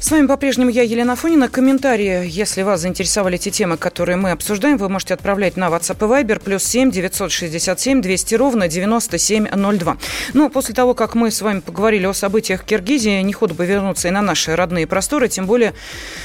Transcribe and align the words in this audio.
С 0.00 0.10
вами 0.10 0.26
по-прежнему 0.26 0.70
я, 0.70 0.82
Елена 0.82 1.14
Фонина. 1.14 1.50
Комментарии, 1.50 2.26
если 2.26 2.62
вас 2.62 2.80
заинтересовали 2.80 3.36
те 3.36 3.50
темы, 3.50 3.76
которые 3.76 4.16
мы 4.16 4.30
обсуждаем, 4.30 4.78
вы 4.78 4.88
можете 4.88 5.12
отправлять 5.12 5.58
на 5.58 5.68
WhatsApp 5.68 5.98
и 5.98 6.24
Viber 6.24 6.40
плюс 6.42 6.64
7 6.64 6.90
967 6.90 8.00
200 8.00 8.34
ровно 8.36 8.66
9702. 8.66 9.98
Ну, 10.32 10.48
после 10.48 10.74
того, 10.74 10.94
как 10.94 11.14
мы 11.14 11.30
с 11.30 11.42
вами 11.42 11.60
поговорили 11.60 12.06
о 12.06 12.14
событиях 12.14 12.62
в 12.62 12.64
Киргизии, 12.64 13.20
не 13.20 13.34
ходу 13.34 13.54
бы 13.54 13.66
вернуться 13.66 14.08
и 14.08 14.10
на 14.10 14.22
наши 14.22 14.56
родные 14.56 14.86
просторы, 14.86 15.28
тем 15.28 15.44
более, 15.44 15.74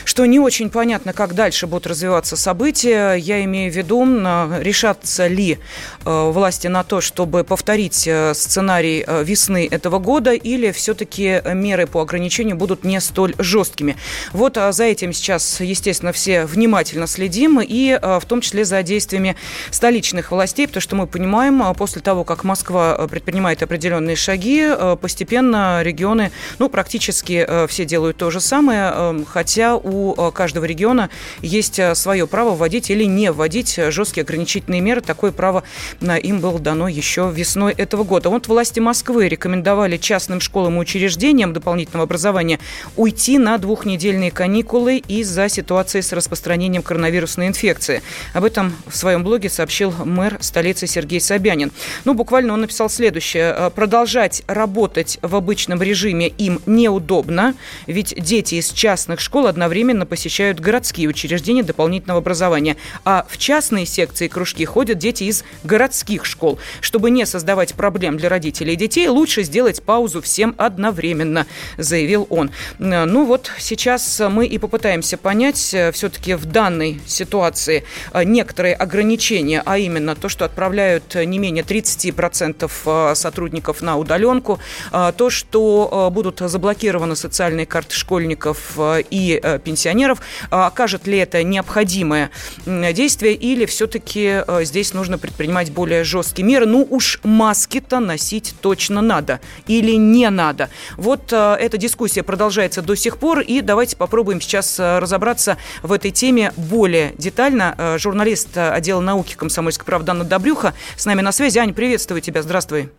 что 0.05 0.25
не 0.25 0.39
очень 0.39 0.69
понятно, 0.69 1.11
как 1.11 1.35
дальше 1.35 1.67
будут 1.67 1.85
развиваться 1.85 2.37
события. 2.37 3.15
Я 3.15 3.43
имею 3.43 3.73
в 3.73 3.75
виду, 3.75 4.05
решатся 4.05 5.27
ли 5.27 5.59
э, 6.05 6.29
власти 6.31 6.67
на 6.67 6.85
то, 6.85 7.01
чтобы 7.01 7.43
повторить 7.43 8.07
э, 8.07 8.33
сценарий 8.35 9.03
э, 9.05 9.21
весны 9.25 9.67
этого 9.69 9.99
года, 9.99 10.31
или 10.31 10.71
все-таки 10.71 11.41
меры 11.53 11.87
по 11.87 12.01
ограничению 12.01 12.55
будут 12.55 12.85
не 12.85 13.01
столь 13.01 13.35
жесткие 13.37 13.64
жесткими. 13.65 13.97
Вот 14.31 14.57
а, 14.57 14.71
за 14.71 14.83
этим 14.83 15.11
сейчас, 15.11 15.59
естественно, 15.59 16.11
все 16.11 16.45
внимательно 16.45 17.07
следим, 17.07 17.59
и 17.61 17.97
а, 17.99 18.19
в 18.19 18.25
том 18.25 18.41
числе 18.41 18.63
за 18.63 18.83
действиями 18.83 19.35
столичных 19.71 20.31
властей, 20.31 20.67
потому 20.67 20.81
что 20.81 20.95
мы 20.95 21.07
понимаем, 21.07 21.63
а, 21.63 21.73
после 21.73 22.01
того, 22.01 22.23
как 22.23 22.43
Москва 22.43 23.07
предпринимает 23.09 23.63
определенные 23.63 24.15
шаги, 24.15 24.69
постепенно 25.01 25.81
регионы, 25.81 26.31
ну, 26.59 26.69
практически 26.69 27.47
все 27.67 27.85
делают 27.85 28.17
то 28.17 28.29
же 28.29 28.39
самое, 28.39 29.25
хотя 29.27 29.75
у 29.75 30.31
каждого 30.31 30.65
региона 30.65 31.09
есть 31.41 31.79
свое 31.95 32.27
право 32.27 32.55
вводить 32.55 32.89
или 32.89 33.03
не 33.05 33.31
вводить 33.31 33.79
жесткие 33.89 34.23
ограничительные 34.23 34.81
меры. 34.81 35.01
Такое 35.01 35.31
право 35.31 35.63
им 36.01 36.39
было 36.39 36.59
дано 36.59 36.87
еще 36.87 37.31
весной 37.33 37.73
этого 37.73 38.03
года. 38.03 38.29
Вот 38.29 38.47
власти 38.47 38.79
Москвы 38.79 39.27
рекомендовали 39.27 39.97
частным 39.97 40.39
школам 40.41 40.77
и 40.77 40.79
учреждениям 40.79 41.53
дополнительного 41.53 42.03
образования 42.03 42.59
уйти 42.95 43.37
на 43.37 43.54
двухнедельные 43.57 44.31
каникулы 44.31 44.97
из-за 44.97 45.49
ситуации 45.49 46.01
с 46.01 46.13
распространением 46.13 46.83
коронавирусной 46.83 47.47
инфекции. 47.47 48.01
Об 48.33 48.43
этом 48.43 48.75
в 48.87 48.95
своем 48.95 49.23
блоге 49.23 49.49
сообщил 49.49 49.91
мэр 49.91 50.37
столицы 50.41 50.87
Сергей 50.87 51.21
Собянин. 51.21 51.71
Ну, 52.05 52.13
буквально 52.13 52.53
он 52.53 52.61
написал 52.61 52.89
следующее. 52.89 53.53
«Э, 53.57 53.69
продолжать 53.69 54.43
работать 54.47 55.19
в 55.21 55.35
обычном 55.35 55.81
режиме 55.81 56.27
им 56.27 56.61
неудобно, 56.65 57.55
ведь 57.87 58.13
дети 58.17 58.55
из 58.55 58.71
частных 58.71 59.19
школ 59.19 59.47
одновременно 59.47 60.05
посещают 60.05 60.59
городские 60.59 61.07
учреждения 61.07 61.63
дополнительного 61.63 62.19
образования, 62.19 62.77
а 63.03 63.25
в 63.29 63.37
частные 63.37 63.85
секции 63.85 64.27
кружки 64.27 64.65
ходят 64.65 64.97
дети 64.97 65.25
из 65.25 65.43
городских 65.63 66.25
школ. 66.25 66.59
Чтобы 66.81 67.11
не 67.11 67.25
создавать 67.25 67.73
проблем 67.73 68.17
для 68.17 68.29
родителей 68.29 68.73
и 68.73 68.77
детей, 68.77 69.07
лучше 69.07 69.43
сделать 69.43 69.81
паузу 69.83 70.21
всем 70.21 70.55
одновременно, 70.57 71.45
заявил 71.77 72.27
он. 72.29 72.51
Э, 72.79 73.05
ну 73.05 73.25
вот, 73.25 73.44
сейчас 73.59 74.21
мы 74.29 74.45
и 74.45 74.57
попытаемся 74.57 75.17
понять 75.17 75.73
э, 75.73 75.91
все-таки 75.91 76.35
в 76.35 76.45
данной 76.45 76.99
ситуации 77.05 77.83
э, 78.13 78.23
некоторые 78.23 78.75
ограничения, 78.75 79.61
а 79.65 79.77
именно 79.77 80.15
то, 80.15 80.29
что 80.29 80.45
отправляют 80.45 81.15
не 81.15 81.39
менее 81.39 81.63
30% 81.63 82.71
э, 82.85 83.15
сотрудников 83.15 83.81
на 83.81 83.97
удаленку, 83.97 84.59
то, 84.91 85.29
что 85.29 86.09
будут 86.13 86.39
заблокированы 86.39 87.15
социальные 87.15 87.65
карты 87.65 87.95
школьников 87.95 88.77
и 89.09 89.41
пенсионеров, 89.63 90.21
окажет 90.49 91.07
ли 91.07 91.17
это 91.17 91.43
необходимое 91.43 92.29
действие 92.65 93.33
или 93.33 93.65
все-таки 93.65 94.41
здесь 94.61 94.93
нужно 94.93 95.17
предпринимать 95.17 95.71
более 95.71 96.03
жесткие 96.03 96.45
меры. 96.45 96.65
Ну 96.65 96.87
уж 96.89 97.19
маски-то 97.23 97.99
носить 97.99 98.55
точно 98.61 99.01
надо 99.01 99.39
или 99.67 99.95
не 99.95 100.29
надо. 100.29 100.69
Вот 100.97 101.31
эта 101.33 101.77
дискуссия 101.77 102.23
продолжается 102.23 102.81
до 102.81 102.95
сих 102.95 103.17
пор, 103.17 103.34
и 103.41 103.61
давайте 103.61 103.97
попробуем 103.97 104.41
сейчас 104.41 104.79
э, 104.79 104.99
разобраться 104.99 105.57
в 105.83 105.91
этой 105.91 106.11
теме 106.11 106.53
более 106.57 107.13
детально. 107.17 107.75
Э, 107.77 107.97
журналист 107.97 108.55
э, 108.57 108.69
отдела 108.69 109.01
науки 109.01 109.35
комсомольской 109.35 109.85
правды 109.85 110.11
Анна 110.11 110.23
Добрюха 110.23 110.73
с 110.95 111.05
нами 111.05 111.21
на 111.21 111.31
связи. 111.31 111.57
Аня, 111.59 111.73
приветствую 111.73 112.21
тебя. 112.21 112.41
Здравствуй. 112.41 112.89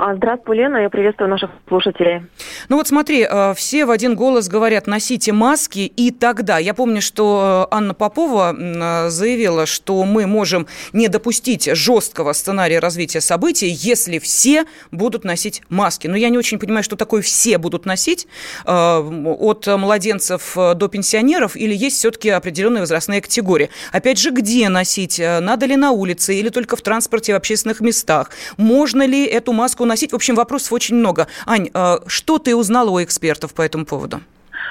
А, 0.00 0.14
здравствуй, 0.14 0.56
Лена, 0.56 0.76
я 0.76 0.90
приветствую 0.90 1.28
наших 1.28 1.50
слушателей. 1.66 2.22
Ну 2.68 2.76
вот 2.76 2.86
смотри, 2.86 3.26
э, 3.28 3.52
все 3.54 3.84
в 3.84 3.90
один 3.90 4.14
голос 4.14 4.46
говорят, 4.46 4.86
носите 4.86 5.32
маски, 5.32 5.80
и 5.80 6.12
тогда. 6.12 6.58
Я 6.58 6.72
помню, 6.72 7.02
что 7.02 7.66
э, 7.68 7.74
Анна 7.74 7.94
Попова 7.94 8.54
э, 8.56 9.08
заявила, 9.10 9.66
что 9.66 10.04
мы 10.04 10.28
можем 10.28 10.68
не 10.92 11.08
допустить 11.08 11.68
жесткого 11.74 12.32
сценария 12.32 12.78
развития 12.78 13.20
событий, 13.20 13.66
если 13.70 14.20
все 14.20 14.66
будут 14.92 15.24
носить 15.24 15.62
маски. 15.68 16.06
Но 16.06 16.16
я 16.16 16.28
не 16.28 16.38
очень 16.38 16.60
понимаю, 16.60 16.84
что 16.84 16.94
такое 16.94 17.20
все 17.20 17.58
будут 17.58 17.84
носить, 17.84 18.28
от 18.64 19.66
младенцев 19.66 20.54
до 20.54 20.88
пенсионеров, 20.88 21.56
или 21.56 21.74
есть 21.74 21.96
все-таки 21.96 22.30
определенные 22.30 22.80
возрастные 22.82 23.20
категории. 23.20 23.70
Опять 23.90 24.18
же, 24.18 24.30
где 24.30 24.68
носить? 24.68 25.18
Надо 25.18 25.66
ли 25.66 25.74
на 25.74 25.90
улице 25.90 26.36
или 26.36 26.50
только 26.50 26.76
в 26.76 26.82
транспорте 26.82 27.32
в 27.32 27.36
общественных 27.36 27.80
местах? 27.80 28.30
Можно 28.56 29.04
ли 29.04 29.24
эту 29.24 29.52
маску 29.52 29.87
носить. 29.88 30.12
В 30.12 30.16
общем, 30.16 30.34
вопросов 30.34 30.72
очень 30.72 30.96
много. 30.96 31.26
Ань, 31.46 31.70
э, 31.72 31.98
что 32.06 32.38
ты 32.38 32.54
узнала 32.54 32.90
у 32.90 33.02
экспертов 33.02 33.54
по 33.54 33.62
этому 33.62 33.84
поводу? 33.84 34.20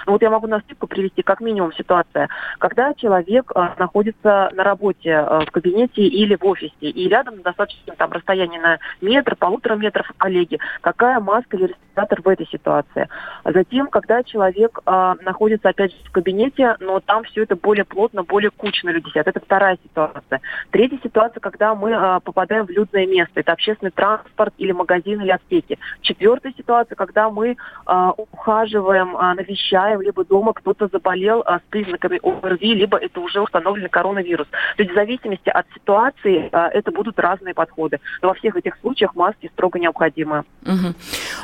Ну, 0.06 0.14
вот 0.14 0.22
я 0.22 0.30
могу 0.30 0.48
на 0.48 0.60
скидку 0.60 0.88
привести 0.88 1.22
как 1.22 1.42
минимум 1.42 1.74
ситуация, 1.74 2.30
когда 2.60 2.94
человек 2.94 3.52
э, 3.56 3.68
находится 3.78 4.50
на 4.54 4.64
работе 4.64 5.10
э, 5.10 5.40
в 5.46 5.52
кабинете 5.52 6.02
или 6.02 6.36
в 6.36 6.46
офисе, 6.46 6.74
и 6.82 7.10
рядом 7.10 7.42
достаточно 7.42 7.96
там 7.96 8.12
расстояние 8.12 8.62
на 8.62 8.80
метр, 9.02 9.36
полутора 9.36 9.76
метров 9.76 10.12
коллеги, 10.18 10.60
какая 10.82 11.20
маска 11.20 11.58
или 11.58 11.68
респиратор 11.68 12.22
в 12.22 12.28
этой 12.28 12.48
ситуации. 12.48 13.08
А 13.44 13.52
затем, 13.52 13.88
когда 13.88 14.24
человек 14.24 14.80
э, 14.86 15.14
находится 15.22 15.70
опять 15.70 15.92
же 15.92 15.98
в 16.06 16.12
кабинете, 16.12 16.76
но 16.80 17.00
там 17.00 17.24
все 17.24 17.44
это 17.44 17.56
более 17.56 17.86
плотно, 17.86 18.24
более 18.24 18.52
кучно 18.52 18.90
люди 18.90 19.10
сидят. 19.10 19.28
Это 19.28 19.40
вторая 19.40 19.78
ситуация. 19.84 20.42
Третья 20.72 21.00
ситуация, 21.04 21.40
когда 21.40 21.76
мы 21.76 21.92
э, 21.92 22.20
попадаем 22.24 22.66
в 22.66 22.70
людное 22.70 23.08
место. 23.08 23.40
Это 23.40 23.54
общественный 23.54 23.92
транспорт 23.92 24.54
или 24.58 24.72
магазин 24.72 25.22
или 25.22 25.32
аптеки. 25.32 25.80
Четвертая 26.02 26.54
ситуация, 26.58 26.96
когда 26.96 27.30
мы 27.30 27.56
э, 27.88 28.12
ухаживаем, 28.18 29.16
э, 29.16 29.34
навещаем 29.34 29.87
знаем, 29.88 30.02
либо 30.02 30.24
дома 30.26 30.54
кто-то 30.54 30.90
заболел 30.92 31.44
а, 31.46 31.60
с 31.60 31.62
признаками 31.70 32.20
ОРВИ, 32.22 32.76
либо 32.76 32.98
это 32.98 33.20
уже 33.22 33.40
установленный 33.40 33.90
коронавирус. 33.90 34.48
То 34.76 34.84
есть 34.84 34.92
в 34.92 34.96
зависимости 34.96 35.50
от 35.50 35.66
ситуации 35.74 36.50
а, 36.52 36.68
это 36.68 36.92
будут 36.92 37.18
разные 37.20 37.54
подходы. 37.54 38.00
Но 38.22 38.30
во 38.30 38.34
всех 38.34 38.56
этих 38.56 38.78
случаях 38.82 39.16
маски 39.16 39.50
строго 39.54 39.80
необходимы. 39.80 40.44
Угу. 40.66 40.94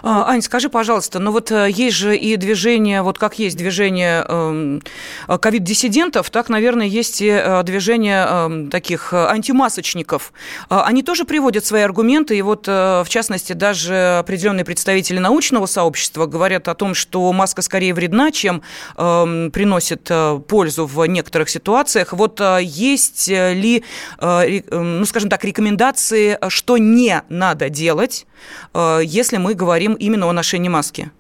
А, 0.03 0.29
Ань, 0.29 0.41
скажи, 0.41 0.69
пожалуйста, 0.69 1.19
ну 1.19 1.31
вот 1.31 1.51
э, 1.51 1.69
есть 1.69 1.95
же 1.95 2.17
и 2.17 2.35
движение, 2.35 3.01
вот 3.01 3.17
как 3.17 3.39
есть 3.39 3.57
движение 3.57 4.25
эм, 4.27 4.81
ковид-диссидентов, 5.27 6.29
так, 6.29 6.49
наверное, 6.49 6.87
есть 6.87 7.21
и 7.21 7.29
э, 7.29 7.63
движение 7.63 8.25
эм, 8.27 8.69
таких 8.69 9.13
э, 9.13 9.25
антимасочников. 9.27 10.33
Они 10.69 11.03
тоже 11.03 11.23
приводят 11.23 11.65
свои 11.65 11.83
аргументы, 11.83 12.37
и 12.37 12.41
вот, 12.41 12.67
в 12.67 13.05
частности, 13.07 13.53
даже 13.53 14.17
определенные 14.19 14.65
представители 14.65 15.19
научного 15.19 15.65
сообщества 15.65 16.25
говорят 16.25 16.67
о 16.67 16.75
том, 16.75 16.93
что 16.93 17.31
маска 17.31 17.61
скорее 17.61 17.93
вредна, 17.93 18.31
чем 18.33 18.61
э, 18.97 19.49
приносит 19.53 20.11
э, 20.11 20.39
пользу 20.47 20.85
в 20.85 21.05
некоторых 21.05 21.49
ситуациях. 21.49 22.13
Вот 22.13 22.41
э, 22.41 22.59
есть 22.61 23.29
ли, 23.29 23.83
э, 24.19 24.61
ну, 24.71 25.05
скажем 25.05 25.29
так, 25.29 25.45
рекомендации, 25.45 26.37
что 26.49 26.77
не 26.77 27.21
надо 27.29 27.69
делать, 27.69 28.25
э, 28.73 28.99
если 29.03 29.37
мы 29.37 29.53
говорим 29.53 29.93
именно 29.93 30.27
о 30.27 30.33
ношении 30.33 30.69
маски? 30.69 31.11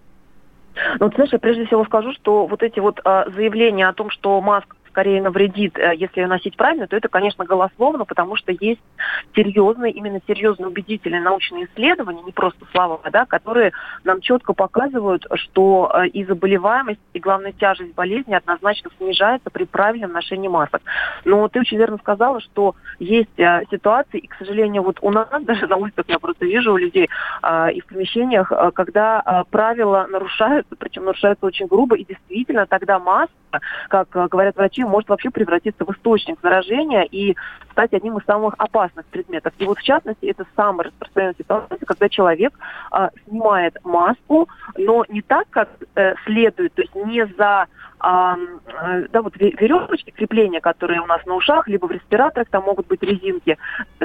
Ну, 0.99 1.11
знаешь, 1.13 1.31
я 1.31 1.39
прежде 1.39 1.65
всего 1.65 1.85
скажу, 1.85 2.13
что 2.13 2.47
вот 2.47 2.63
эти 2.63 2.79
вот 2.79 2.99
а, 3.03 3.29
заявления 3.29 3.87
о 3.87 3.93
том, 3.93 4.09
что 4.09 4.41
маска 4.41 4.75
скорее 4.93 5.23
навредит, 5.23 5.77
э, 5.77 5.93
если 5.95 6.21
ее 6.21 6.27
носить 6.27 6.55
правильно, 6.55 6.87
то 6.87 6.95
это, 6.95 7.09
конечно, 7.09 7.43
голословно, 7.43 8.05
потому 8.05 8.35
что 8.35 8.51
есть 8.51 8.81
серьезные, 9.35 9.91
именно 9.91 10.21
серьезные 10.27 10.67
убедительные 10.67 11.21
научные 11.21 11.65
исследования, 11.65 12.21
не 12.21 12.31
просто 12.31 12.63
слова, 12.71 13.01
да, 13.11 13.25
которые 13.25 13.71
нам 14.03 14.21
четко 14.21 14.53
показывают, 14.53 15.25
что 15.33 15.91
э, 15.93 16.07
и 16.07 16.23
заболеваемость, 16.23 16.99
и, 17.13 17.19
главная 17.19 17.53
тяжесть 17.53 17.95
болезни 17.95 18.35
однозначно 18.35 18.91
снижается 18.97 19.49
при 19.49 19.63
правильном 19.65 20.13
ношении 20.13 20.47
масок. 20.47 20.81
Но 21.25 21.47
ты 21.47 21.59
очень 21.61 21.77
верно 21.77 21.97
сказала, 21.97 22.39
что 22.39 22.75
есть 22.99 23.39
э, 23.39 23.63
ситуации, 23.71 24.19
и, 24.19 24.27
к 24.27 24.35
сожалению, 24.35 24.83
вот 24.83 24.99
у 25.01 25.09
нас 25.09 25.27
даже 25.41 25.65
на 25.65 25.77
улицах 25.77 26.05
я 26.07 26.19
просто 26.19 26.45
вижу 26.45 26.71
у 26.71 26.77
людей 26.77 27.09
и 27.73 27.81
в 27.81 27.85
помещениях, 27.87 28.51
когда 28.73 29.43
правила 29.49 30.07
нарушаются, 30.09 30.75
причем 30.77 31.05
нарушаются 31.05 31.45
очень 31.45 31.67
грубо, 31.67 31.95
и 31.95 32.05
действительно 32.05 32.65
тогда 32.65 32.99
маск 32.99 33.31
как 33.89 34.09
говорят 34.09 34.55
врачи, 34.55 34.82
может 34.87 35.09
вообще 35.09 35.29
превратиться 35.29 35.85
в 35.85 35.91
источник 35.91 36.37
заражения 36.41 37.03
и 37.03 37.35
стать 37.71 37.93
одним 37.93 38.17
из 38.17 38.25
самых 38.25 38.55
опасных 38.57 39.05
предметов. 39.07 39.53
И 39.57 39.65
вот 39.65 39.79
в 39.79 39.83
частности, 39.83 40.25
это 40.25 40.45
самая 40.55 40.87
распространенная 40.87 41.35
ситуация, 41.37 41.77
когда 41.85 42.09
человек 42.09 42.53
а, 42.91 43.09
снимает 43.25 43.77
маску, 43.83 44.47
но 44.77 45.05
не 45.09 45.21
так, 45.21 45.47
как 45.49 45.69
э, 45.95 46.13
следует, 46.25 46.73
то 46.73 46.81
есть 46.81 46.95
не 46.95 47.25
за 47.37 47.67
а, 48.03 48.35
да, 49.13 49.21
вот 49.21 49.33
веревочки 49.37 50.11
крепления, 50.11 50.59
которые 50.59 50.99
у 50.99 51.05
нас 51.05 51.25
на 51.25 51.35
ушах, 51.35 51.69
либо 51.69 51.85
в 51.85 51.91
респираторах, 51.91 52.49
там 52.49 52.65
могут 52.65 52.85
быть 52.87 53.01
резинки. 53.01 53.57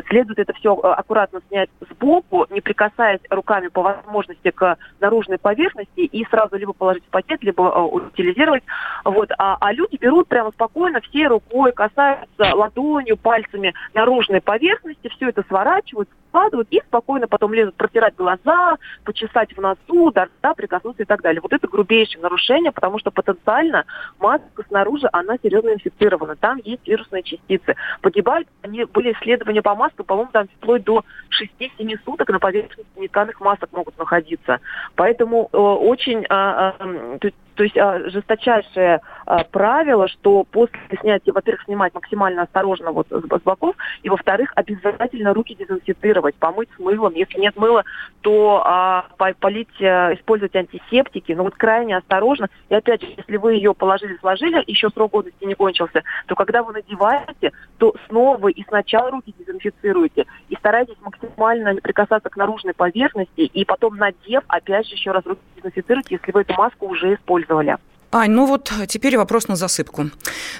Следует 0.08 0.38
это 0.38 0.52
все 0.52 0.76
э, 0.76 0.86
аккуратно 0.86 1.40
снять 1.48 1.68
сбоку, 1.90 2.46
не 2.50 2.60
прикасаясь 2.60 3.20
руками 3.28 3.66
по 3.66 3.82
возможности 3.82 4.50
к 4.50 4.78
наружной 5.00 5.38
поверхности 5.38 6.00
и 6.00 6.24
сразу 6.26 6.56
либо 6.56 6.72
положить 6.72 7.04
в 7.06 7.10
пакет, 7.10 7.42
либо 7.42 7.64
э, 7.64 7.80
утилизировать. 7.80 8.62
Вот. 9.04 9.32
А, 9.36 9.56
а 9.60 9.72
люди 9.72 9.96
берут 9.96 10.28
прямо 10.28 10.52
спокойно, 10.52 11.00
все 11.00 11.26
рукой 11.26 11.72
касаются 11.72 12.54
ладонью, 12.54 13.16
пальцами 13.16 13.74
наружной 13.94 14.40
поверхности, 14.40 15.08
все 15.08 15.30
это 15.30 15.42
сворачивают, 15.48 16.08
складывают 16.28 16.68
и 16.70 16.80
спокойно 16.86 17.26
потом 17.26 17.52
лезут 17.52 17.74
протирать 17.74 18.14
глаза, 18.14 18.76
почесать 19.04 19.56
в 19.56 19.60
носу, 19.60 20.12
да, 20.12 20.28
да, 20.42 20.54
прикоснуться 20.54 21.02
и 21.02 21.06
так 21.06 21.22
далее. 21.22 21.40
Вот 21.40 21.52
это 21.52 21.66
грубейшее 21.66 22.22
нарушение, 22.22 22.70
потому 22.70 22.98
что 22.98 23.10
потенциально 23.10 23.84
маска 24.18 24.64
снаружи, 24.68 25.08
она 25.12 25.36
серьезно 25.42 25.74
инфицирована. 25.74 26.36
Там 26.36 26.58
есть 26.64 26.86
вирусные 26.86 27.22
частицы. 27.22 27.76
Погибают, 28.00 28.48
они 28.62 28.84
были 28.84 29.12
исследования 29.12 29.62
по 29.62 29.74
маске, 29.74 30.02
по-моему, 30.02 30.30
там 30.32 30.48
вплоть 30.56 30.84
до 30.84 31.04
6-7 31.40 31.98
суток 32.04 32.28
на 32.28 32.38
поверхности 32.38 32.86
нетканых 32.96 33.40
масок 33.40 33.70
могут 33.72 33.98
находиться. 33.98 34.60
Поэтому 34.94 35.48
э, 35.52 35.56
очень 35.56 36.24
э, 36.28 36.72
э, 36.78 37.30
то 37.58 37.64
есть 37.64 37.76
а, 37.76 38.08
жесточайшее 38.08 39.00
а, 39.26 39.42
правило, 39.42 40.06
что 40.06 40.44
после 40.44 40.78
снятия, 41.00 41.32
во-первых, 41.32 41.64
снимать 41.64 41.92
максимально 41.92 42.42
осторожно 42.42 42.92
вот 42.92 43.08
с, 43.08 43.20
с 43.20 43.42
боков, 43.42 43.74
и 44.04 44.08
во-вторых, 44.08 44.52
обязательно 44.54 45.34
руки 45.34 45.56
дезинфицировать, 45.56 46.36
помыть 46.36 46.68
с 46.76 46.78
мылом. 46.78 47.14
Если 47.14 47.40
нет 47.40 47.56
мыла, 47.56 47.82
то 48.20 48.62
а, 48.64 49.06
полить, 49.40 49.82
а, 49.82 50.14
использовать 50.14 50.54
антисептики, 50.54 51.32
но 51.32 51.42
вот 51.42 51.56
крайне 51.56 51.96
осторожно. 51.96 52.48
И 52.68 52.76
опять 52.76 53.02
же, 53.02 53.08
если 53.16 53.36
вы 53.36 53.54
ее 53.54 53.74
положили, 53.74 54.16
сложили, 54.18 54.62
еще 54.68 54.88
срок 54.90 55.10
годности 55.10 55.44
не 55.44 55.54
кончился, 55.54 56.04
то 56.26 56.36
когда 56.36 56.62
вы 56.62 56.74
надеваете, 56.74 57.50
то 57.78 57.92
снова 58.06 58.46
и 58.46 58.64
сначала 58.68 59.10
руки 59.10 59.34
дезинфицируете, 59.36 60.26
и 60.48 60.54
старайтесь 60.54 60.96
максимально 61.00 61.27
не 61.74 61.80
прикасаться 61.80 62.28
к 62.28 62.36
наружной 62.36 62.74
поверхности, 62.74 63.40
и 63.40 63.64
потом 63.64 63.96
надев, 63.96 64.42
опять 64.48 64.86
же, 64.86 64.94
еще 64.94 65.10
раз 65.10 65.24
руки 65.26 65.40
дезинфицируйте, 65.56 66.16
если 66.16 66.32
вы 66.32 66.42
эту 66.42 66.54
маску 66.54 66.86
уже 66.86 67.14
использовали. 67.14 67.76
Ань, 68.10 68.30
ну 68.30 68.46
вот 68.46 68.72
теперь 68.88 69.18
вопрос 69.18 69.48
на 69.48 69.56
засыпку. 69.56 70.10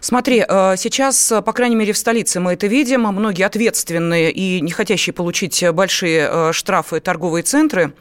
Смотри, 0.03 0.45
э, 0.47 0.75
сейчас, 0.77 1.33
по 1.45 1.53
крайней 1.55 1.77
мере, 1.77 1.95
в 1.95 1.97
столице 1.97 2.41
мы 2.41 2.53
это 2.53 2.67
видим. 2.67 3.07
Многие 3.07 3.45
ответственные 3.45 4.31
и 4.31 4.61
не 4.61 4.71
хотящие 4.71 5.15
получить 5.15 5.65
большие 5.73 6.29
э, 6.31 6.53
штрафы 6.53 7.01
торговые 7.01 7.43
центры 7.43 7.95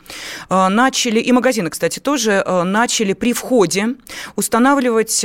э, 0.49 0.67
начали, 0.67 1.21
и 1.21 1.31
магазины, 1.31 1.69
кстати, 1.69 1.99
тоже, 1.99 2.43
начали 2.65 3.13
при 3.13 3.31
входе 3.31 3.95
устанавливать 4.35 5.21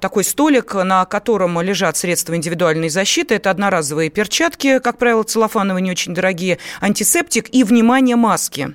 такой 0.00 0.24
столик, 0.24 0.74
на 0.74 1.06
котором 1.06 1.60
лежат 1.60 1.96
средства 1.96 2.36
индивидуальной 2.36 2.90
защиты. 2.90 3.36
Это 3.36 3.50
одноразовые 3.50 4.10
перчатки, 4.10 4.78
как 4.78 4.98
правило, 4.98 5.22
целлофановые, 5.22 5.82
не 5.82 5.90
очень 5.90 6.12
дорогие, 6.12 6.58
антисептик 6.80 7.48
и, 7.54 7.64
внимание, 7.64 8.16
маски. 8.16 8.74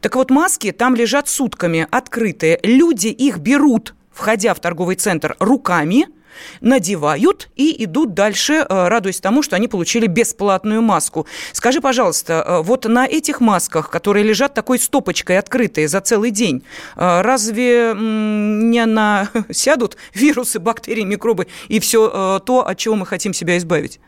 Так 0.00 0.16
вот, 0.16 0.30
маски 0.30 0.72
там 0.72 0.94
лежат 0.94 1.28
сутками, 1.28 1.86
открытые. 1.90 2.60
Люди 2.62 3.08
их 3.08 3.38
берут, 3.38 3.94
входя 4.20 4.52
в 4.52 4.60
торговый 4.60 4.96
центр, 4.96 5.34
руками, 5.38 6.06
надевают 6.60 7.48
и 7.56 7.84
идут 7.84 8.12
дальше, 8.12 8.52
э, 8.52 8.88
радуясь 8.88 9.18
тому, 9.20 9.42
что 9.42 9.56
они 9.56 9.66
получили 9.66 10.06
бесплатную 10.06 10.82
маску. 10.82 11.26
Скажи, 11.52 11.80
пожалуйста, 11.80 12.44
э, 12.46 12.62
вот 12.62 12.84
на 12.84 13.06
этих 13.06 13.40
масках, 13.40 13.90
которые 13.90 14.24
лежат 14.24 14.52
такой 14.52 14.78
стопочкой 14.78 15.38
открытые 15.38 15.88
за 15.88 16.00
целый 16.02 16.30
день, 16.30 16.62
э, 16.96 17.22
разве 17.22 17.94
не 17.96 18.84
на... 18.84 19.28
сядут 19.50 19.96
вирусы, 20.14 20.60
бактерии, 20.60 21.04
микробы 21.04 21.46
и 21.68 21.80
все 21.80 22.40
то, 22.44 22.66
от 22.66 22.78
чего 22.78 22.96
мы 22.96 23.06
хотим 23.06 23.32
себя 23.32 23.56
избавить? 23.56 24.00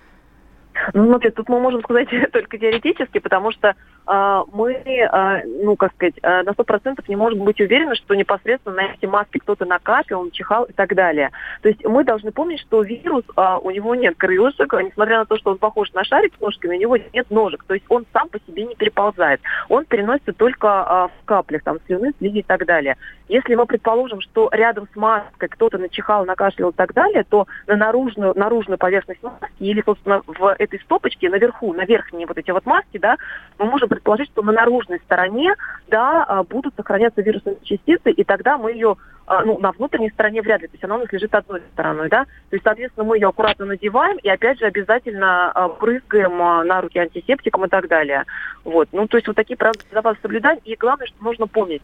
Ну, 0.94 1.06
смотри, 1.06 1.30
тут 1.30 1.48
мы 1.48 1.60
можем 1.60 1.82
сказать 1.82 2.08
только 2.32 2.58
теоретически, 2.58 3.18
потому 3.18 3.52
что 3.52 3.74
мы, 4.06 4.72
э, 4.72 5.42
ну, 5.62 5.76
как 5.76 5.92
сказать, 5.94 6.14
э, 6.22 6.42
на 6.42 6.52
сто 6.52 6.64
процентов 6.64 7.08
не 7.08 7.16
можем 7.16 7.44
быть 7.44 7.60
уверены, 7.60 7.94
что 7.94 8.14
непосредственно 8.14 8.76
на 8.76 8.84
эти 8.92 9.06
маски 9.06 9.38
кто-то 9.38 9.64
накапил, 9.64 10.20
он 10.20 10.30
чихал 10.30 10.64
и 10.64 10.72
так 10.72 10.94
далее. 10.94 11.30
То 11.62 11.68
есть 11.68 11.84
мы 11.84 12.04
должны 12.04 12.32
помнить, 12.32 12.60
что 12.60 12.82
вирус, 12.82 13.24
у 13.36 13.70
него 13.70 13.94
нет 13.94 14.14
крылышек, 14.16 14.72
несмотря 14.72 15.18
на 15.18 15.24
то, 15.24 15.36
что 15.36 15.50
он 15.52 15.58
похож 15.58 15.92
на 15.92 16.04
шарик 16.04 16.32
с 16.36 16.40
ножками, 16.40 16.76
у 16.76 16.80
него 16.80 16.96
нет 16.96 17.30
ножек. 17.30 17.64
То 17.64 17.74
есть 17.74 17.86
он 17.88 18.04
сам 18.12 18.28
по 18.28 18.38
себе 18.40 18.64
не 18.64 18.74
переползает. 18.74 19.40
Он 19.68 19.84
переносится 19.84 20.32
только 20.32 21.10
в 21.22 21.24
каплях, 21.24 21.62
там, 21.62 21.78
слюны, 21.86 22.12
слизи 22.18 22.38
и 22.38 22.42
так 22.42 22.66
далее. 22.66 22.96
Если 23.28 23.54
мы 23.54 23.66
предположим, 23.66 24.20
что 24.20 24.50
рядом 24.52 24.88
с 24.92 24.96
маской 24.96 25.48
кто-то 25.48 25.78
начихал, 25.78 26.26
накашлял 26.26 26.70
и 26.70 26.74
так 26.74 26.92
далее, 26.92 27.24
то 27.24 27.46
на 27.66 27.76
наружную, 27.76 28.34
наружную 28.36 28.78
поверхность 28.78 29.22
маски 29.22 29.46
или, 29.60 29.82
собственно, 29.82 30.22
в 30.26 30.54
этой 30.58 30.80
стопочке 30.80 31.30
наверху, 31.30 31.72
на 31.72 31.84
верхние 31.84 32.26
вот 32.26 32.36
эти 32.36 32.50
вот 32.50 32.66
маски, 32.66 32.98
да, 32.98 33.16
мы 33.58 33.66
можем 33.66 33.88
предположить, 33.92 34.30
что 34.30 34.42
на 34.42 34.52
наружной 34.52 35.00
стороне, 35.00 35.54
да, 35.88 36.24
а, 36.24 36.42
будут 36.44 36.74
сохраняться 36.76 37.20
вирусные 37.20 37.58
частицы, 37.62 38.10
и 38.10 38.24
тогда 38.24 38.56
мы 38.56 38.72
ее 38.72 38.96
ну, 39.44 39.58
на 39.58 39.72
внутренней 39.72 40.10
стороне 40.10 40.42
вряд 40.42 40.60
ли, 40.60 40.68
то 40.68 40.74
есть 40.74 40.84
она 40.84 40.96
у 40.96 40.98
нас 40.98 41.12
лежит 41.12 41.34
одной 41.34 41.62
стороной, 41.72 42.08
да, 42.08 42.24
то 42.24 42.56
есть, 42.56 42.64
соответственно, 42.64 43.04
мы 43.04 43.16
ее 43.16 43.28
аккуратно 43.28 43.66
надеваем 43.66 44.18
и, 44.18 44.28
опять 44.28 44.58
же, 44.58 44.66
обязательно 44.66 45.50
а, 45.50 45.68
прыгаем 45.68 46.36
на 46.66 46.80
руки 46.80 46.98
антисептиком 46.98 47.64
и 47.64 47.68
так 47.68 47.88
далее. 47.88 48.24
Вот, 48.64 48.88
ну, 48.92 49.06
то 49.08 49.16
есть 49.16 49.26
вот 49.26 49.36
такие 49.36 49.56
правила 49.56 49.80
безопасности 49.90 50.22
соблюдаем, 50.22 50.58
и 50.64 50.76
главное, 50.76 51.06
что 51.06 51.24
нужно 51.24 51.46
помнить, 51.46 51.82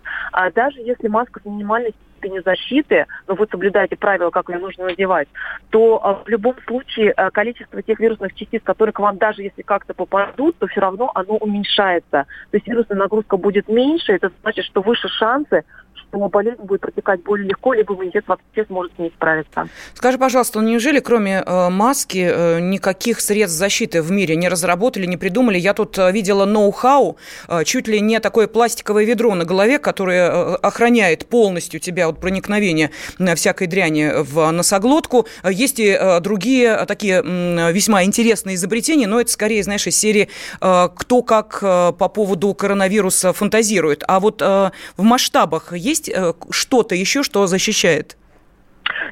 даже 0.54 0.80
если 0.80 1.08
маска 1.08 1.40
с 1.40 1.44
минимальной 1.44 1.94
степени 2.18 2.40
защиты, 2.40 3.06
но 3.26 3.34
вы 3.34 3.46
соблюдаете 3.50 3.96
правила, 3.96 4.30
как 4.30 4.48
ее 4.48 4.58
нужно 4.58 4.86
надевать, 4.86 5.28
то 5.70 6.00
а, 6.04 6.14
в 6.14 6.28
любом 6.28 6.56
случае 6.66 7.12
а, 7.12 7.30
количество 7.30 7.82
тех 7.82 7.98
вирусных 8.00 8.34
частиц, 8.34 8.62
которые 8.62 8.92
к 8.92 8.98
вам 8.98 9.16
даже 9.18 9.42
если 9.42 9.62
как-то 9.62 9.94
попадут, 9.94 10.56
то 10.58 10.66
все 10.66 10.80
равно 10.80 11.10
оно 11.14 11.36
уменьшается. 11.36 12.26
То 12.50 12.56
есть 12.56 12.66
вирусная 12.66 12.98
нагрузка 12.98 13.36
будет 13.36 13.68
меньше, 13.68 14.12
это 14.12 14.30
значит, 14.42 14.64
что 14.64 14.82
выше 14.82 15.08
шансы 15.08 15.64
что 16.08 16.28
болезнь 16.28 16.62
будет 16.62 16.80
протекать 16.80 17.22
более 17.22 17.48
легко, 17.48 17.74
либо 17.74 17.94
иммунитет 17.94 18.24
вообще 18.26 18.64
сможет 18.66 18.92
с 18.96 18.98
ней 18.98 19.12
справиться. 19.14 19.68
Скажи, 19.94 20.18
пожалуйста, 20.18 20.60
ну 20.60 20.68
неужели 20.68 21.00
кроме 21.00 21.42
э, 21.44 21.68
маски 21.70 22.28
э, 22.30 22.60
никаких 22.60 23.20
средств 23.20 23.58
защиты 23.58 24.02
в 24.02 24.10
мире 24.10 24.36
не 24.36 24.48
разработали, 24.48 25.06
не 25.06 25.16
придумали? 25.16 25.58
Я 25.58 25.74
тут 25.74 25.98
э, 25.98 26.10
видела 26.12 26.44
ноу-хау, 26.44 27.16
чуть 27.64 27.88
ли 27.88 28.00
не 28.00 28.20
такое 28.20 28.46
пластиковое 28.46 29.04
ведро 29.04 29.34
на 29.34 29.44
голове, 29.44 29.78
которое 29.78 30.56
охраняет 30.56 31.26
полностью 31.26 31.80
тебя 31.80 32.08
от 32.08 32.20
проникновения 32.20 32.90
всякой 33.34 33.66
дряни 33.66 34.10
в 34.22 34.50
носоглотку. 34.50 35.26
Есть 35.44 35.78
и 35.78 35.98
другие 36.20 36.84
такие 36.86 37.22
весьма 37.72 38.04
интересные 38.04 38.56
изобретения, 38.56 39.06
но 39.06 39.20
это 39.20 39.30
скорее, 39.30 39.62
знаешь, 39.62 39.86
из 39.86 39.98
серии 39.98 40.28
кто 40.60 41.22
как 41.22 41.60
по 41.60 42.08
поводу 42.08 42.54
коронавируса 42.54 43.32
фантазирует. 43.32 44.04
А 44.06 44.20
вот 44.20 44.40
в 44.40 44.72
масштабах 44.96 45.72
есть 45.72 45.97
есть 45.98 46.08
э, 46.08 46.32
что-то 46.50 46.94
еще, 46.94 47.22
что 47.22 47.46
защищает? 47.46 48.16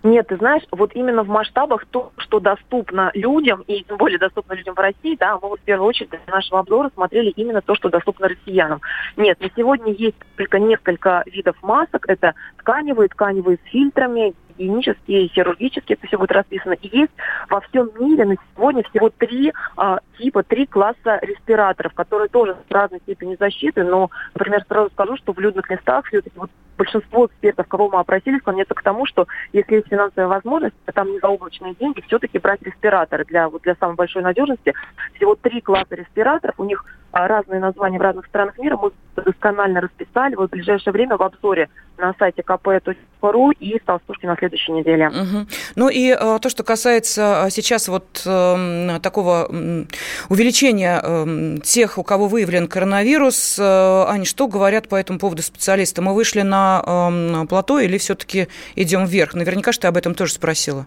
Нет, 0.03 0.29
ты 0.29 0.37
знаешь, 0.37 0.63
вот 0.71 0.93
именно 0.95 1.23
в 1.23 1.29
масштабах 1.29 1.85
то, 1.91 2.13
что 2.17 2.41
доступно 2.41 3.11
людям, 3.15 3.63
и 3.67 3.83
тем 3.83 3.97
более 3.97 4.19
доступно 4.19 4.55
людям 4.55 4.75
в 4.75 4.79
России, 4.79 5.17
да, 5.19 5.35
мы 5.35 5.49
вот 5.49 5.61
в 5.61 5.65
первую 5.65 5.89
очередь 5.89 6.11
для 6.11 6.21
нашего 6.29 6.61
обзора 6.61 6.91
смотрели 6.95 7.31
именно 7.31 7.61
то, 7.61 7.75
что 7.75 7.89
доступно 7.89 8.29
россиянам. 8.29 8.81
Нет, 9.17 9.41
на 9.41 9.51
сегодня 9.57 9.93
есть 9.93 10.17
только 10.37 10.59
несколько 10.59 11.23
видов 11.27 11.57
масок. 11.63 12.09
Это 12.09 12.35
тканевые, 12.59 13.09
тканевые 13.09 13.59
с 13.59 13.71
фильтрами, 13.71 14.35
гигиенические, 14.59 15.29
хирургические, 15.29 15.97
это 15.97 16.07
все 16.07 16.19
будет 16.19 16.33
расписано. 16.33 16.73
И 16.75 16.97
есть 16.97 17.13
во 17.49 17.61
всем 17.63 17.91
мире 17.99 18.25
на 18.25 18.37
сегодня 18.55 18.83
всего 18.85 19.11
три 19.11 19.53
а, 19.77 20.01
типа, 20.19 20.43
три 20.43 20.67
класса 20.67 21.19
респираторов, 21.23 21.95
которые 21.95 22.29
тоже 22.29 22.57
с 22.69 22.73
разной 22.73 23.01
степенью 23.01 23.37
защиты, 23.39 23.85
но, 23.85 24.11
например, 24.35 24.65
сразу 24.69 24.91
скажу, 24.91 25.17
что 25.17 25.33
в 25.33 25.39
людных 25.39 25.69
местах 25.69 26.07
все-таки 26.07 26.39
вот 26.39 26.51
большинство 26.77 27.27
экспертов, 27.27 27.67
кого 27.69 27.89
мы 27.89 28.01
опросили, 28.01 28.39
склоняется 28.39 28.75
к 28.75 28.83
тому, 28.83 29.07
что 29.07 29.27
если 29.53 29.77
есть 29.77 29.89
финансовая 29.89 30.29
возможность, 30.29 30.77
а 30.87 30.93
там 30.93 31.11
не 31.11 31.19
заоблачные 31.21 31.75
деньги, 31.75 32.03
все-таки 32.03 32.39
брать 32.39 32.63
респираторы 32.63 33.25
для, 33.25 33.49
вот, 33.49 33.63
для 33.63 33.75
самой 33.77 33.97
большой 33.97 34.23
надежности. 34.23 34.75
Всего 35.15 35.35
три 35.35 35.61
класса 35.61 35.95
респираторов, 35.95 36.55
у 36.59 36.65
них 36.65 36.85
разные 37.13 37.61
названия 37.61 37.99
в 37.99 38.03
разных 38.03 38.27
странах 38.27 38.59
мира, 38.59 38.77
мы 38.77 38.91
досконально 39.23 39.81
расписали. 39.81 40.35
Вот 40.35 40.49
в 40.49 40.53
ближайшее 40.53 40.93
время 40.93 41.17
в 41.17 41.23
обзоре 41.23 41.69
на 41.99 42.15
сайте 42.19 42.43
kp.ru 42.43 43.53
и 43.59 43.81
стал 43.81 44.01
слушки 44.07 44.27
на 44.27 44.37
следующей 44.37 44.73
неделе. 44.73 45.09
Угу. 45.09 45.47
Ну 45.77 45.89
и 45.89 46.11
э, 46.11 46.39
то, 46.41 46.49
что 46.49 46.63
касается 46.63 47.45
э, 47.47 47.51
сейчас 47.51 47.89
вот 47.89 48.23
э, 48.27 48.99
такого 49.03 49.49
э, 49.51 49.85
увеличения 50.29 51.01
э, 51.03 51.57
тех, 51.63 51.99
у 51.99 52.03
кого 52.03 52.29
выявлен 52.29 52.69
коронавирус, 52.69 53.59
э, 53.59 53.63
Аня, 53.63 54.25
что 54.25 54.49
говорят 54.49 54.89
по 54.89 54.97
этому 54.97 55.19
поводу 55.19 55.43
специалисты? 55.43 56.03
Мы 56.03 56.15
вышли 56.15 56.43
на 56.43 56.83
э, 56.87 57.47
плато 57.47 57.81
или 57.81 57.99
все-таки 57.99 58.49
идем 58.75 59.07
вверх? 59.07 59.35
Наверняка, 59.35 59.73
что 59.73 59.83
ты 59.83 59.89
об 59.89 59.97
этом 59.97 60.15
тоже 60.15 60.33
спросила. 60.33 60.87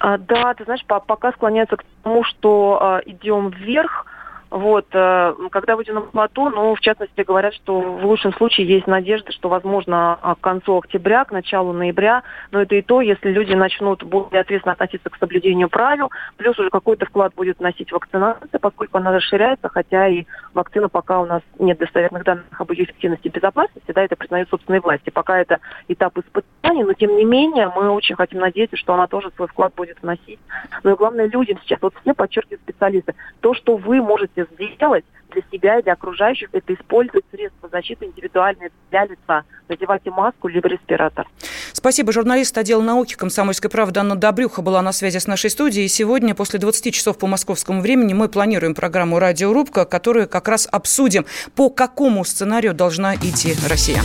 А, 0.00 0.18
да, 0.18 0.54
ты 0.54 0.64
знаешь, 0.64 0.84
пока 0.86 1.32
склоняются 1.32 1.76
к 1.76 1.84
тому, 2.02 2.24
что 2.24 2.78
а, 2.80 3.00
идем 3.04 3.50
вверх. 3.50 4.06
Вот, 4.50 4.86
э, 4.92 5.34
когда 5.50 5.76
выйдем 5.76 5.96
на 5.96 6.00
плато, 6.00 6.48
ну, 6.48 6.74
в 6.74 6.80
частности, 6.80 7.20
говорят, 7.20 7.52
что 7.52 7.80
в 7.80 8.06
лучшем 8.06 8.32
случае 8.32 8.66
есть 8.66 8.86
надежда, 8.86 9.30
что, 9.30 9.50
возможно, 9.50 10.18
а, 10.22 10.34
к 10.36 10.40
концу 10.40 10.78
октября, 10.78 11.26
к 11.26 11.32
началу 11.32 11.74
ноября, 11.74 12.22
но 12.50 12.62
это 12.62 12.74
и 12.74 12.80
то, 12.82 13.02
если 13.02 13.30
люди 13.30 13.52
начнут 13.52 14.02
более 14.04 14.40
ответственно 14.40 14.72
относиться 14.72 15.10
к 15.10 15.18
соблюдению 15.18 15.68
правил, 15.68 16.10
плюс 16.38 16.58
уже 16.58 16.70
какой-то 16.70 17.04
вклад 17.04 17.34
будет 17.34 17.60
носить 17.60 17.92
вакцинация, 17.92 18.58
поскольку 18.58 18.96
она 18.96 19.12
расширяется, 19.12 19.68
хотя 19.68 20.08
и 20.08 20.24
вакцина 20.54 20.88
пока 20.88 21.20
у 21.20 21.26
нас 21.26 21.42
нет 21.58 21.78
достоверных 21.78 22.24
данных 22.24 22.46
об 22.58 22.72
ее 22.72 22.84
эффективности 22.84 23.26
и 23.26 23.30
безопасности, 23.30 23.92
да, 23.92 24.02
это 24.02 24.16
признают 24.16 24.48
собственные 24.48 24.80
власти. 24.80 25.10
Пока 25.10 25.38
это 25.38 25.58
этап 25.88 26.16
испытаний, 26.16 26.84
но 26.84 26.94
тем 26.94 27.16
не 27.16 27.24
менее 27.24 27.70
мы 27.76 27.90
очень 27.90 28.16
хотим 28.16 28.40
надеяться, 28.40 28.78
что 28.78 28.94
она 28.94 29.08
тоже 29.08 29.30
свой 29.36 29.48
вклад 29.48 29.74
будет 29.74 30.00
вносить. 30.00 30.38
Ну 30.84 30.92
и 30.92 30.96
главное 30.96 31.26
людям 31.26 31.58
сейчас, 31.62 31.82
вот 31.82 31.92
все 32.00 32.14
подчеркивают 32.14 32.62
специалисты, 32.62 33.14
то, 33.40 33.52
что 33.52 33.76
вы 33.76 34.00
можете 34.00 34.37
можете 34.38 34.74
сделать 34.74 35.04
для 35.30 35.42
себя 35.52 35.78
и 35.78 35.82
для 35.82 35.92
окружающих, 35.92 36.48
это 36.52 36.72
использовать 36.72 37.24
средства 37.30 37.68
защиты 37.70 38.06
индивидуальные 38.06 38.70
для 38.90 39.04
лица. 39.04 39.42
Надевайте 39.68 40.10
маску 40.10 40.48
либо 40.48 40.68
респиратор. 40.68 41.28
Спасибо. 41.72 42.12
Журналист 42.12 42.56
отдела 42.56 42.80
науки 42.80 43.14
«Комсомольской 43.14 43.68
правды» 43.70 44.00
Анна 44.00 44.16
Добрюха 44.16 44.62
была 44.62 44.80
на 44.80 44.92
связи 44.92 45.18
с 45.18 45.26
нашей 45.26 45.50
студией. 45.50 45.84
И 45.84 45.88
сегодня, 45.88 46.34
после 46.34 46.58
20 46.58 46.94
часов 46.94 47.18
по 47.18 47.26
московскому 47.26 47.82
времени, 47.82 48.14
мы 48.14 48.28
планируем 48.28 48.74
программу 48.74 49.18
«Радиорубка», 49.18 49.84
которую 49.84 50.28
как 50.28 50.48
раз 50.48 50.66
обсудим, 50.70 51.26
по 51.54 51.68
какому 51.68 52.24
сценарию 52.24 52.72
должна 52.72 53.14
идти 53.14 53.54
Россия. 53.68 54.00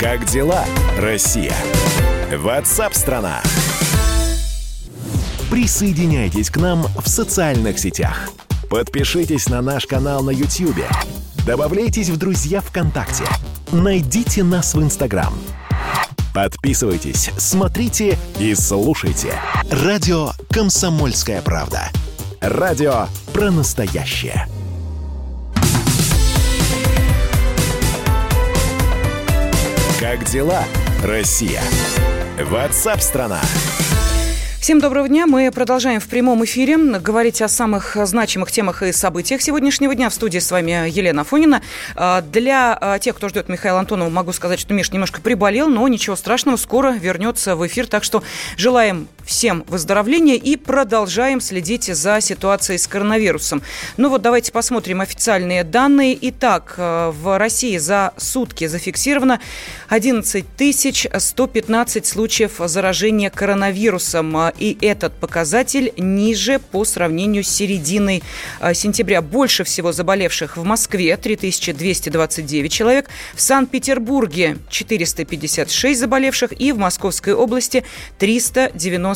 Как 0.00 0.24
дела, 0.26 0.64
Россия? 1.00 1.54
Ватсап-страна! 2.32 3.42
Присоединяйтесь 5.50 6.50
к 6.50 6.56
нам 6.56 6.82
в 6.82 7.08
социальных 7.08 7.78
сетях– 7.78 8.28
Подпишитесь 8.68 9.48
на 9.48 9.62
наш 9.62 9.86
канал 9.86 10.22
на 10.22 10.30
YouTube. 10.30 10.84
Добавляйтесь 11.46 12.08
в 12.08 12.16
друзья 12.16 12.60
ВКонтакте. 12.60 13.24
Найдите 13.70 14.42
нас 14.42 14.74
в 14.74 14.82
Инстаграм. 14.82 15.32
Подписывайтесь, 16.34 17.30
смотрите 17.38 18.18
и 18.38 18.54
слушайте. 18.54 19.34
Радио 19.70 20.32
«Комсомольская 20.50 21.40
правда». 21.42 21.90
Радио 22.40 23.06
про 23.32 23.50
настоящее. 23.50 24.46
Как 29.98 30.24
дела, 30.24 30.62
Россия? 31.02 31.62
Ватсап-страна! 32.50 33.40
страна 33.40 34.05
Всем 34.66 34.80
доброго 34.80 35.06
дня. 35.06 35.28
Мы 35.28 35.52
продолжаем 35.52 36.00
в 36.00 36.08
прямом 36.08 36.44
эфире 36.44 36.76
говорить 36.76 37.40
о 37.40 37.46
самых 37.46 37.96
значимых 38.04 38.50
темах 38.50 38.82
и 38.82 38.90
событиях 38.90 39.40
сегодняшнего 39.40 39.94
дня. 39.94 40.10
В 40.10 40.14
студии 40.14 40.40
с 40.40 40.50
вами 40.50 40.90
Елена 40.90 41.22
Фонина. 41.22 41.62
А, 41.94 42.20
для 42.20 42.76
а, 42.80 42.98
тех, 42.98 43.14
кто 43.14 43.28
ждет 43.28 43.48
Михаила 43.48 43.78
Антонова, 43.78 44.10
могу 44.10 44.32
сказать, 44.32 44.58
что 44.58 44.74
Миш 44.74 44.90
немножко 44.90 45.20
приболел, 45.20 45.68
но 45.68 45.86
ничего 45.86 46.16
страшного, 46.16 46.56
скоро 46.56 46.90
вернется 46.90 47.54
в 47.54 47.64
эфир. 47.64 47.86
Так 47.86 48.02
что 48.02 48.24
желаем 48.56 49.06
всем 49.26 49.64
выздоровления 49.68 50.36
и 50.36 50.56
продолжаем 50.56 51.40
следить 51.40 51.84
за 51.84 52.20
ситуацией 52.20 52.78
с 52.78 52.86
коронавирусом. 52.86 53.62
Ну 53.96 54.08
вот 54.08 54.22
давайте 54.22 54.52
посмотрим 54.52 55.00
официальные 55.00 55.64
данные. 55.64 56.16
Итак, 56.22 56.76
а, 56.78 57.10
в 57.10 57.36
России 57.36 57.76
за 57.76 58.14
сутки 58.16 58.66
зафиксировано 58.66 59.40
11 59.88 60.44
115 61.18 62.06
случаев 62.06 62.52
заражения 62.64 63.30
коронавирусом 63.30 64.50
и 64.56 64.78
этот 64.80 65.12
показатель 65.14 65.92
ниже 65.96 66.58
по 66.58 66.84
сравнению 66.84 67.42
с 67.44 67.48
серединой 67.48 68.22
а, 68.60 68.74
сентября. 68.74 69.20
Больше 69.22 69.64
всего 69.64 69.92
заболевших 69.92 70.56
в 70.56 70.62
Москве 70.62 71.16
3229 71.16 72.72
человек, 72.72 73.08
в 73.34 73.40
Санкт-Петербурге 73.40 74.58
456 74.70 75.98
заболевших 75.98 76.58
и 76.58 76.70
в 76.70 76.78
Московской 76.78 77.32
области 77.32 77.84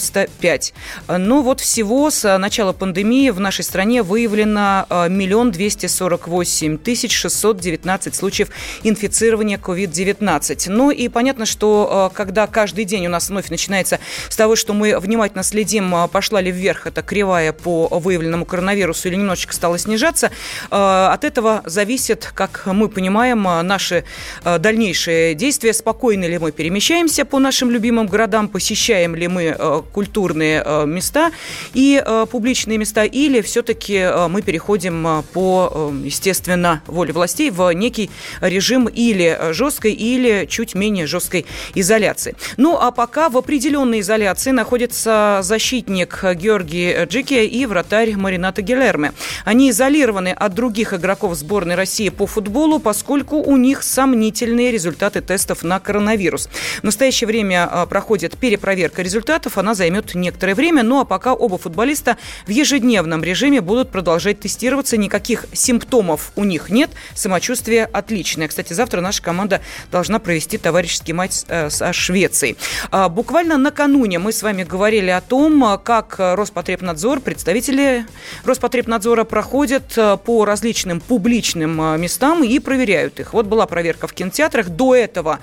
395. 0.01 0.75
Ну 1.19 1.43
вот 1.43 1.61
всего 1.61 2.11
с 2.11 2.39
начала 2.39 2.73
пандемии 2.73 3.31
в 3.31 3.41
нашей 3.41 3.65
стране 3.65 4.03
выявлено 4.03 4.87
а, 4.89 5.09
миллион 5.09 5.51
двести 5.51 5.87
сорок 5.87 6.27
восемь 6.29 6.79
тысяч 6.79 7.13
шестьсот 7.13 7.59
девятнадцать 7.59 8.15
случаев 8.15 8.49
инфицирования 8.83 9.59
COVID-19. 9.59 10.65
Ну 10.69 10.91
и 10.91 11.09
понятно, 11.09 11.47
что 11.47 11.89
а, 11.91 12.11
когда 12.11 12.47
каждый 12.47 12.85
день 12.85 13.07
у 13.07 13.11
нас 13.11 13.29
вновь 13.29 13.51
начинается 13.51 14.01
с 14.29 14.37
того, 14.37 14.57
что 14.57 14.73
мы 14.73 14.99
внимательно 14.99 15.43
следим, 15.43 15.95
пошла 16.09 16.41
ли 16.41 16.51
вверх 16.51 16.87
эта 16.87 17.03
кривая 17.03 17.53
по 17.53 17.89
выявленному 17.89 18.45
коронавирусу 18.45 19.09
или 19.09 19.17
немножечко 19.17 19.55
стала 19.55 19.79
снижаться. 19.79 20.31
От 20.71 21.25
этого 21.25 21.63
зависит, 21.65 22.31
как 22.35 22.63
мы 22.67 22.89
понимаем, 22.89 23.43
наши 23.43 24.05
дальнейшие 24.45 25.35
действия. 25.35 25.73
Спокойно 25.73 26.25
ли 26.25 26.39
мы 26.39 26.53
перемещаемся 26.53 27.25
по 27.25 27.39
нашим 27.39 27.71
любимым 27.71 28.07
городам, 28.07 28.49
посещаем 28.49 29.15
ли 29.15 29.29
мы 29.29 29.57
культурные 29.93 30.65
места 30.87 31.31
и 31.75 32.03
публичные 32.31 32.79
места, 32.79 33.05
или 33.05 33.41
все-таки 33.41 34.09
мы 34.29 34.43
переходим 34.43 35.25
по, 35.33 35.93
естественно, 36.05 36.83
воле 36.87 37.13
властей 37.13 37.51
в 37.51 37.71
некий 37.73 38.11
режим 38.41 38.87
или 38.87 39.53
жесткой, 39.53 39.93
или 39.93 40.47
чуть 40.49 40.75
менее 40.75 41.07
жесткой 41.07 41.47
изоляции. 41.75 42.35
Ну, 42.57 42.77
а 42.77 42.91
пока 42.91 43.29
в 43.29 43.37
определенной 43.37 44.01
изоляции 44.01 44.51
находится 44.51 45.41
защитник 45.43 46.23
Георгий 46.35 47.05
Джики 47.05 47.35
и 47.35 47.67
вратарь 47.67 48.17
Марината 48.17 48.63
Гелерме. 48.63 49.13
Они 49.45 49.71
изолированы 49.71 50.29
от 50.29 50.55
других 50.55 50.95
игроков 50.95 51.35
сборной 51.35 51.75
России 51.75 52.09
по 52.09 52.27
футболу, 52.27 52.79
поскольку 52.79 53.37
у 53.37 53.57
них 53.57 53.83
сомнительные 53.83 54.71
результаты 54.71 55.21
тестов 55.21 55.63
на 55.63 55.81
коронавирус. 55.81 56.49
В 56.81 56.85
настоящее 56.85 57.27
время 57.27 57.87
проходит 57.89 58.37
перепроверка 58.37 59.03
результатов, 59.03 59.59
она 59.59 59.75
займет 59.81 60.15
некоторое 60.15 60.55
время, 60.55 60.83
ну 60.83 61.01
а 61.01 61.07
пока 61.07 61.33
оба 61.33 61.57
футболиста 61.57 62.19
в 62.47 62.51
ежедневном 62.51 63.25
режиме 63.25 63.63
будут 63.63 63.89
продолжать 63.89 64.41
тестироваться, 64.41 64.99
никаких 64.99 65.47
симптомов 65.55 66.33
у 66.37 66.45
них 66.45 66.69
нет, 66.69 66.91
самочувствие 67.15 67.87
отличное. 67.87 68.47
Кстати, 68.47 68.75
завтра 68.75 69.01
наша 69.01 69.23
команда 69.23 69.63
должна 69.91 70.19
провести 70.19 70.59
товарищеский 70.59 71.15
матч 71.15 71.33
э, 71.49 71.71
со 71.71 71.95
Швецией. 71.95 72.59
А, 72.91 73.09
буквально 73.09 73.57
накануне 73.57 74.19
мы 74.19 74.33
с 74.33 74.43
вами 74.43 74.65
говорили 74.65 75.09
о 75.09 75.23
том, 75.23 75.79
как 75.83 76.17
Роспотребнадзор, 76.19 77.21
представители 77.21 78.05
Роспотребнадзора 78.45 79.25
проходят 79.25 79.97
э, 79.97 80.19
по 80.23 80.45
различным 80.45 81.01
публичным 81.01 81.81
э, 81.81 81.97
местам 81.97 82.45
и 82.45 82.59
проверяют 82.59 83.19
их. 83.19 83.33
Вот 83.33 83.47
была 83.47 83.65
проверка 83.67 84.07
в 84.07 84.13
кинотеатрах. 84.13 84.69
До 84.69 84.95
этого 84.95 85.39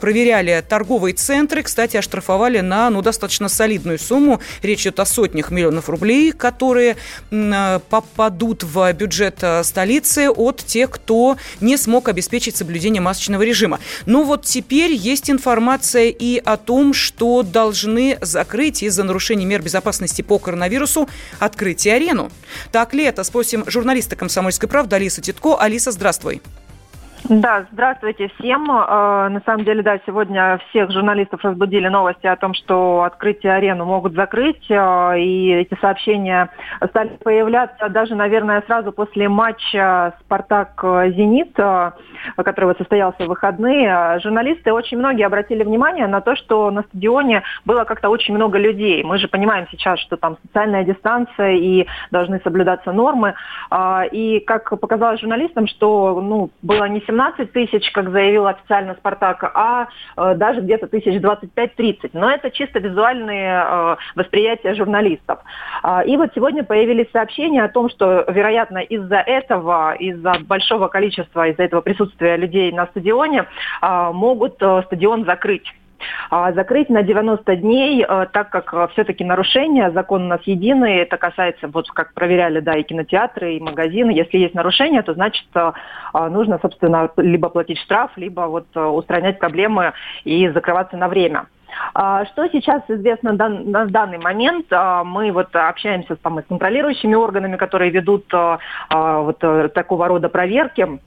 проверяли 0.00 0.64
торговые 0.68 1.14
центры. 1.14 1.62
Кстати, 1.62 1.96
оштрафовали 1.96 2.58
на 2.58 2.90
ну, 2.90 3.02
достаточно 3.02 3.48
солидную 3.68 3.98
сумму. 3.98 4.40
Речь 4.62 4.82
идет 4.82 5.00
о 5.00 5.06
сотнях 5.06 5.50
миллионов 5.50 5.88
рублей, 5.88 6.32
которые 6.32 6.96
э, 7.30 7.80
попадут 7.88 8.62
в 8.64 8.92
бюджет 8.92 9.42
столицы 9.62 10.28
от 10.28 10.58
тех, 10.58 10.90
кто 10.90 11.36
не 11.60 11.76
смог 11.76 12.08
обеспечить 12.08 12.56
соблюдение 12.56 13.00
масочного 13.00 13.42
режима. 13.42 13.80
Но 14.06 14.22
вот 14.22 14.44
теперь 14.44 14.92
есть 14.92 15.30
информация 15.30 16.08
и 16.08 16.38
о 16.38 16.56
том, 16.56 16.92
что 16.92 17.42
должны 17.42 18.18
закрыть 18.20 18.82
из 18.82 18.98
из-за 18.98 19.04
нарушений 19.04 19.46
мер 19.46 19.62
безопасности 19.62 20.22
по 20.22 20.40
коронавирусу 20.40 21.08
открыть 21.38 21.86
арену. 21.86 22.32
Так 22.72 22.94
ли 22.94 23.04
это? 23.04 23.22
Спросим 23.22 23.62
журналиста 23.68 24.16
«Комсомольской 24.16 24.68
правды» 24.68 24.96
Алиса 24.96 25.20
Титко. 25.20 25.56
Алиса, 25.56 25.92
здравствуй. 25.92 26.42
Да, 27.24 27.66
здравствуйте 27.72 28.30
всем. 28.38 28.70
Э, 28.70 29.28
на 29.28 29.42
самом 29.44 29.64
деле, 29.64 29.82
да, 29.82 29.98
сегодня 30.06 30.58
всех 30.68 30.90
журналистов 30.90 31.44
разбудили 31.44 31.88
новости 31.88 32.26
о 32.26 32.36
том, 32.36 32.54
что 32.54 33.02
открытие 33.02 33.52
арену 33.52 33.84
могут 33.84 34.14
закрыть, 34.14 34.64
э, 34.70 35.18
и 35.18 35.52
эти 35.52 35.76
сообщения 35.80 36.50
стали 36.88 37.18
появляться 37.22 37.88
даже, 37.88 38.14
наверное, 38.14 38.62
сразу 38.66 38.92
после 38.92 39.28
матча 39.28 40.14
«Спартак-Зенит», 40.20 41.54
который 42.36 42.64
вот 42.64 42.78
состоялся 42.78 43.24
в 43.24 43.28
выходные. 43.28 44.20
Журналисты 44.20 44.72
очень 44.72 44.98
многие 44.98 45.26
обратили 45.26 45.64
внимание 45.64 46.06
на 46.06 46.20
то, 46.20 46.36
что 46.36 46.70
на 46.70 46.82
стадионе 46.82 47.42
было 47.64 47.84
как-то 47.84 48.08
очень 48.08 48.34
много 48.34 48.58
людей. 48.58 49.02
Мы 49.02 49.18
же 49.18 49.28
понимаем 49.28 49.66
сейчас, 49.70 49.98
что 50.00 50.16
там 50.16 50.38
социальная 50.46 50.84
дистанция 50.84 51.56
и 51.56 51.86
должны 52.10 52.40
соблюдаться 52.42 52.92
нормы. 52.92 53.34
Э, 53.70 54.02
и 54.10 54.40
как 54.40 54.78
показалось 54.80 55.20
журналистам, 55.20 55.66
что 55.66 56.20
ну, 56.20 56.50
было 56.62 56.84
не 56.84 57.00
17 57.08 57.52
тысяч, 57.52 57.90
как 57.92 58.10
заявил 58.10 58.46
официально 58.46 58.94
«Спартак», 58.94 59.50
а 59.54 59.88
э, 60.16 60.34
даже 60.34 60.60
где-то 60.60 60.86
тысяч 60.86 61.20
25-30. 61.20 62.10
Но 62.12 62.30
это 62.30 62.50
чисто 62.50 62.78
визуальные 62.78 63.64
э, 63.64 63.96
восприятия 64.14 64.74
журналистов. 64.74 65.40
Э, 65.82 66.04
и 66.06 66.16
вот 66.16 66.30
сегодня 66.34 66.62
появились 66.62 67.10
сообщения 67.10 67.64
о 67.64 67.68
том, 67.68 67.88
что, 67.88 68.24
вероятно, 68.28 68.78
из-за 68.78 69.16
этого, 69.16 69.94
из-за 69.94 70.34
большого 70.46 70.88
количества, 70.88 71.48
из-за 71.48 71.64
этого 71.64 71.80
присутствия 71.80 72.36
людей 72.36 72.70
на 72.72 72.86
стадионе, 72.86 73.46
э, 73.82 74.10
могут 74.12 74.56
э, 74.60 74.82
стадион 74.86 75.24
закрыть. 75.24 75.74
А, 76.30 76.52
закрыть 76.52 76.88
на 76.90 77.02
90 77.02 77.56
дней, 77.56 78.04
э, 78.06 78.26
так 78.32 78.50
как 78.50 78.72
э, 78.72 78.88
все-таки 78.92 79.24
нарушения, 79.24 79.90
закон 79.90 80.24
у 80.24 80.28
нас 80.28 80.40
единый, 80.44 80.96
это 80.98 81.16
касается, 81.16 81.68
вот 81.68 81.90
как 81.90 82.14
проверяли, 82.14 82.60
да, 82.60 82.76
и 82.76 82.82
кинотеатры, 82.82 83.54
и 83.54 83.60
магазины, 83.60 84.10
если 84.10 84.38
есть 84.38 84.54
нарушения, 84.54 85.02
то 85.02 85.14
значит 85.14 85.46
э, 85.54 85.72
нужно, 86.28 86.58
собственно, 86.60 87.10
либо 87.16 87.48
платить 87.48 87.78
штраф, 87.78 88.12
либо 88.16 88.42
вот 88.42 88.76
устранять 88.76 89.38
проблемы 89.38 89.92
и 90.24 90.48
закрываться 90.48 90.96
на 90.96 91.08
время. 91.08 91.46
А, 91.94 92.24
что 92.26 92.48
сейчас 92.48 92.82
известно 92.88 93.32
на 93.32 93.86
данный 93.86 94.18
момент? 94.18 94.66
Мы 94.70 95.30
вот 95.32 95.54
общаемся 95.54 96.16
там, 96.16 96.40
с 96.40 96.46
контролирующими 96.46 97.14
органами, 97.14 97.56
которые 97.56 97.90
ведут 97.90 98.32
вот 98.90 99.38
такого 99.74 100.08
рода 100.08 100.28
проверки 100.28 100.98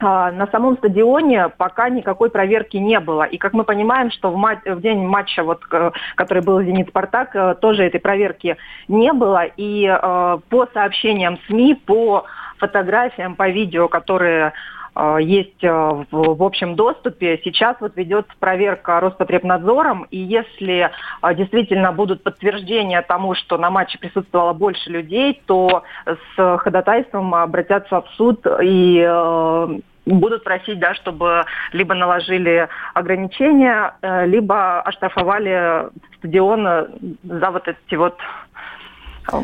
на 0.00 0.46
самом 0.52 0.76
стадионе 0.76 1.48
пока 1.48 1.88
никакой 1.88 2.30
проверки 2.30 2.76
не 2.76 3.00
было. 3.00 3.22
И 3.22 3.38
как 3.38 3.52
мы 3.52 3.64
понимаем, 3.64 4.10
что 4.10 4.30
в, 4.30 4.36
мат- 4.36 4.64
в 4.64 4.80
день 4.80 5.06
матча, 5.06 5.42
вот, 5.42 5.64
который 5.64 6.42
был 6.42 6.60
«Зенит-Спартак», 6.60 7.34
э, 7.34 7.54
тоже 7.60 7.84
этой 7.84 8.00
проверки 8.00 8.56
не 8.88 9.12
было. 9.12 9.44
И 9.44 9.86
э, 9.86 10.38
по 10.48 10.66
сообщениям 10.72 11.38
СМИ, 11.46 11.74
по 11.74 12.24
фотографиям, 12.58 13.34
по 13.34 13.48
видео, 13.48 13.88
которые 13.88 14.52
есть 15.20 15.62
э, 15.62 15.68
в, 16.10 16.42
общем 16.42 16.74
доступе. 16.74 17.40
Сейчас 17.44 17.76
вот 17.80 17.96
ведется 17.96 18.32
проверка 18.38 19.00
Роспотребнадзором, 19.00 20.06
и 20.10 20.18
если 20.18 20.90
действительно 21.34 21.92
будут 21.92 22.22
подтверждения 22.22 23.02
тому, 23.02 23.34
что 23.34 23.58
на 23.58 23.70
матче 23.70 23.98
присутствовало 23.98 24.52
больше 24.52 24.90
людей, 24.90 25.42
то 25.46 25.82
с 26.06 26.58
ходатайством 26.58 27.34
обратятся 27.34 28.02
в 28.02 28.08
суд 28.16 28.46
и 28.62 29.02
будут 30.06 30.44
просить, 30.44 30.78
да, 30.78 30.94
чтобы 30.94 31.44
либо 31.72 31.94
наложили 31.94 32.68
ограничения, 32.94 33.94
э, 34.00 34.26
либо 34.26 34.80
оштрафовали 34.80 35.88
стадион 36.18 36.66
э, 36.66 36.86
за 37.24 37.50
вот 37.50 37.68
эти 37.68 37.94
вот 37.96 38.16
э, 39.32 39.36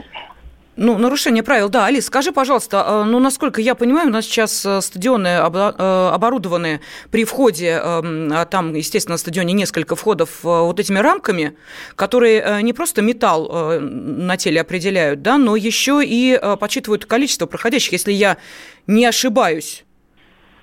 ну, 0.76 0.99
нарушение 0.99 1.43
правил, 1.43 1.69
да. 1.69 1.87
Алис, 1.87 2.07
скажи, 2.07 2.33
пожалуйста, 2.33 3.05
ну, 3.07 3.19
насколько 3.19 3.61
я 3.61 3.75
понимаю, 3.75 4.09
у 4.09 4.12
нас 4.12 4.25
сейчас 4.25 4.67
стадионы 4.81 5.37
оборудованы 5.37 6.81
при 7.11 7.25
входе, 7.25 7.81
эм, 7.83 8.33
а 8.33 8.45
там, 8.47 8.75
естественно, 8.75 9.14
на 9.14 9.19
стадионе 9.19 9.52
несколько 9.52 9.97
входов 9.97 10.43
вот 10.43 10.81
этими 10.81 10.99
рамками, 10.99 11.57
которые 11.97 12.62
не 12.62 12.73
просто 12.73 13.02
металл 13.02 13.81
на 13.81 14.37
теле 14.37 14.61
определяют, 14.61 15.23
да, 15.23 15.38
но 15.38 15.57
еще 15.57 16.00
и 16.05 16.41
подсчитывают 16.59 17.07
количество 17.07 17.47
проходящих, 17.47 17.93
если 17.93 18.12
я 18.12 18.38
не 18.87 19.05
ошибаюсь. 19.05 19.85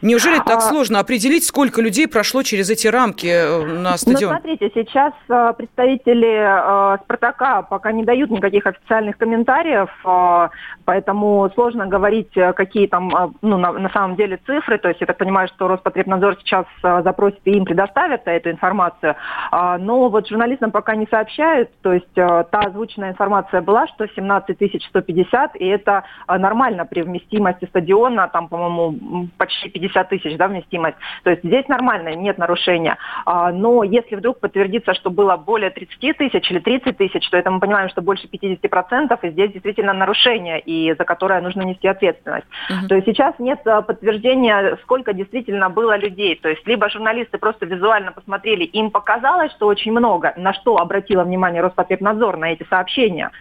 Неужели 0.01 0.37
так 0.37 0.57
а... 0.57 0.61
сложно 0.61 0.99
определить, 0.99 1.45
сколько 1.45 1.81
людей 1.81 2.07
прошло 2.07 2.41
через 2.41 2.69
эти 2.69 2.87
рамки 2.87 3.27
э, 3.27 3.65
на 3.65 3.97
стадион? 3.97 4.31
Ну, 4.33 4.39
смотрите, 4.39 4.71
сейчас 4.73 5.13
э, 5.27 5.53
представители 5.57 6.93
э, 6.95 6.97
«Спартака» 7.03 7.63
пока 7.63 7.91
не 7.91 8.05
дают 8.05 8.31
никаких 8.31 8.65
официальных 8.65 9.17
комментариев, 9.17 9.89
поэтому 10.85 11.49
сложно 11.53 11.87
говорить, 11.87 12.31
какие 12.55 12.87
там, 12.87 13.35
ну, 13.41 13.57
на, 13.57 13.73
на 13.73 13.89
самом 13.89 14.15
деле 14.15 14.39
цифры. 14.45 14.77
То 14.77 14.87
есть 14.87 15.01
я 15.01 15.07
так 15.07 15.17
понимаю, 15.17 15.47
что 15.49 15.67
Роспотребнадзор 15.67 16.37
сейчас 16.39 16.65
запросит 16.81 17.41
и 17.45 17.51
им 17.51 17.65
предоставят 17.65 18.21
эту 18.25 18.51
информацию. 18.51 19.15
Но 19.51 20.09
вот 20.09 20.27
журналистам 20.27 20.71
пока 20.71 20.95
не 20.95 21.07
сообщают. 21.07 21.69
То 21.81 21.93
есть 21.93 22.13
та 22.13 22.45
озвученная 22.51 23.11
информация 23.11 23.61
была, 23.61 23.87
что 23.87 24.07
17 24.07 24.57
150, 24.89 25.55
и 25.55 25.65
это 25.65 26.03
нормально 26.27 26.85
при 26.85 27.01
вместимости 27.01 27.65
стадиона, 27.65 28.27
там, 28.27 28.47
по-моему, 28.47 29.27
почти 29.37 29.69
50 29.69 29.88
50 29.89 30.09
тысяч 30.09 30.37
да, 30.37 30.47
вместимость. 30.47 30.97
То 31.23 31.31
есть 31.31 31.43
здесь 31.43 31.67
нормально, 31.67 32.15
нет 32.15 32.37
нарушения. 32.37 32.97
А, 33.25 33.51
но 33.51 33.83
если 33.83 34.15
вдруг 34.15 34.39
подтвердится, 34.39 34.93
что 34.93 35.09
было 35.09 35.37
более 35.37 35.69
30 35.69 36.17
тысяч 36.17 36.51
или 36.51 36.59
30 36.59 36.97
тысяч, 36.97 37.29
то 37.29 37.37
это 37.37 37.51
мы 37.51 37.59
понимаем, 37.59 37.89
что 37.89 38.01
больше 38.01 38.27
50%, 38.27 39.19
и 39.21 39.29
здесь 39.29 39.51
действительно 39.51 39.93
нарушение, 39.93 40.59
и 40.59 40.93
за 40.93 41.03
которое 41.05 41.41
нужно 41.41 41.61
нести 41.63 41.87
ответственность. 41.87 42.47
Угу. 42.69 42.87
То 42.87 42.95
есть 42.95 43.07
сейчас 43.07 43.35
нет 43.39 43.59
а, 43.65 43.81
подтверждения, 43.81 44.77
сколько 44.83 45.13
действительно 45.13 45.69
было 45.69 45.97
людей. 45.97 46.35
То 46.35 46.49
есть 46.49 46.65
либо 46.67 46.89
журналисты 46.89 47.37
просто 47.37 47.65
визуально 47.65 48.11
посмотрели, 48.11 48.63
им 48.63 48.91
показалось, 48.91 49.51
что 49.51 49.67
очень 49.67 49.91
много, 49.91 50.33
на 50.37 50.53
что 50.53 50.77
обратила 50.77 51.23
внимание 51.23 51.61
Роспотребнадзор 51.61 52.37
на 52.37 52.51
эти 52.51 52.65
сообщения. 52.69 53.31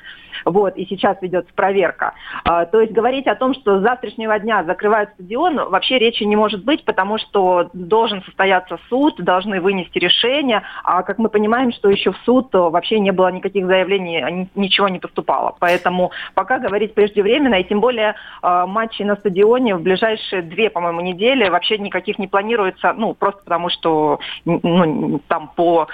Вот, 0.44 0.76
и 0.76 0.86
сейчас 0.86 1.16
ведется 1.20 1.52
проверка. 1.54 2.14
А, 2.44 2.64
то 2.64 2.80
есть 2.80 2.92
говорить 2.92 3.26
о 3.26 3.34
том, 3.34 3.54
что 3.54 3.78
с 3.78 3.82
завтрашнего 3.82 4.38
дня 4.38 4.64
закрывают 4.64 5.10
стадион, 5.14 5.68
вообще 5.70 5.98
речи 5.98 6.22
не 6.24 6.36
может 6.36 6.64
быть, 6.64 6.84
потому 6.84 7.18
что 7.18 7.70
должен 7.72 8.22
состояться 8.22 8.78
суд, 8.88 9.16
должны 9.18 9.60
вынести 9.60 9.98
решение, 9.98 10.62
а 10.84 11.02
как 11.02 11.18
мы 11.18 11.28
понимаем, 11.28 11.72
что 11.72 11.88
еще 11.88 12.12
в 12.12 12.18
суд 12.24 12.48
вообще 12.52 13.00
не 13.00 13.10
было 13.10 13.28
никаких 13.28 13.66
заявлений, 13.66 14.48
ничего 14.54 14.88
не 14.88 14.98
поступало. 14.98 15.56
Поэтому 15.58 16.12
пока 16.34 16.58
говорить 16.58 16.94
преждевременно, 16.94 17.56
и 17.56 17.64
тем 17.64 17.80
более 17.80 18.14
э, 18.42 18.64
матчи 18.66 19.02
на 19.02 19.16
стадионе 19.16 19.74
в 19.74 19.82
ближайшие 19.82 20.42
две, 20.42 20.70
по-моему, 20.70 21.00
недели 21.00 21.48
вообще 21.48 21.78
никаких 21.78 22.18
не 22.18 22.26
планируется, 22.26 22.92
ну, 22.92 23.14
просто 23.14 23.42
потому 23.42 23.68
что 23.70 24.20
ну, 24.44 25.20
там 25.28 25.50
по 25.54 25.88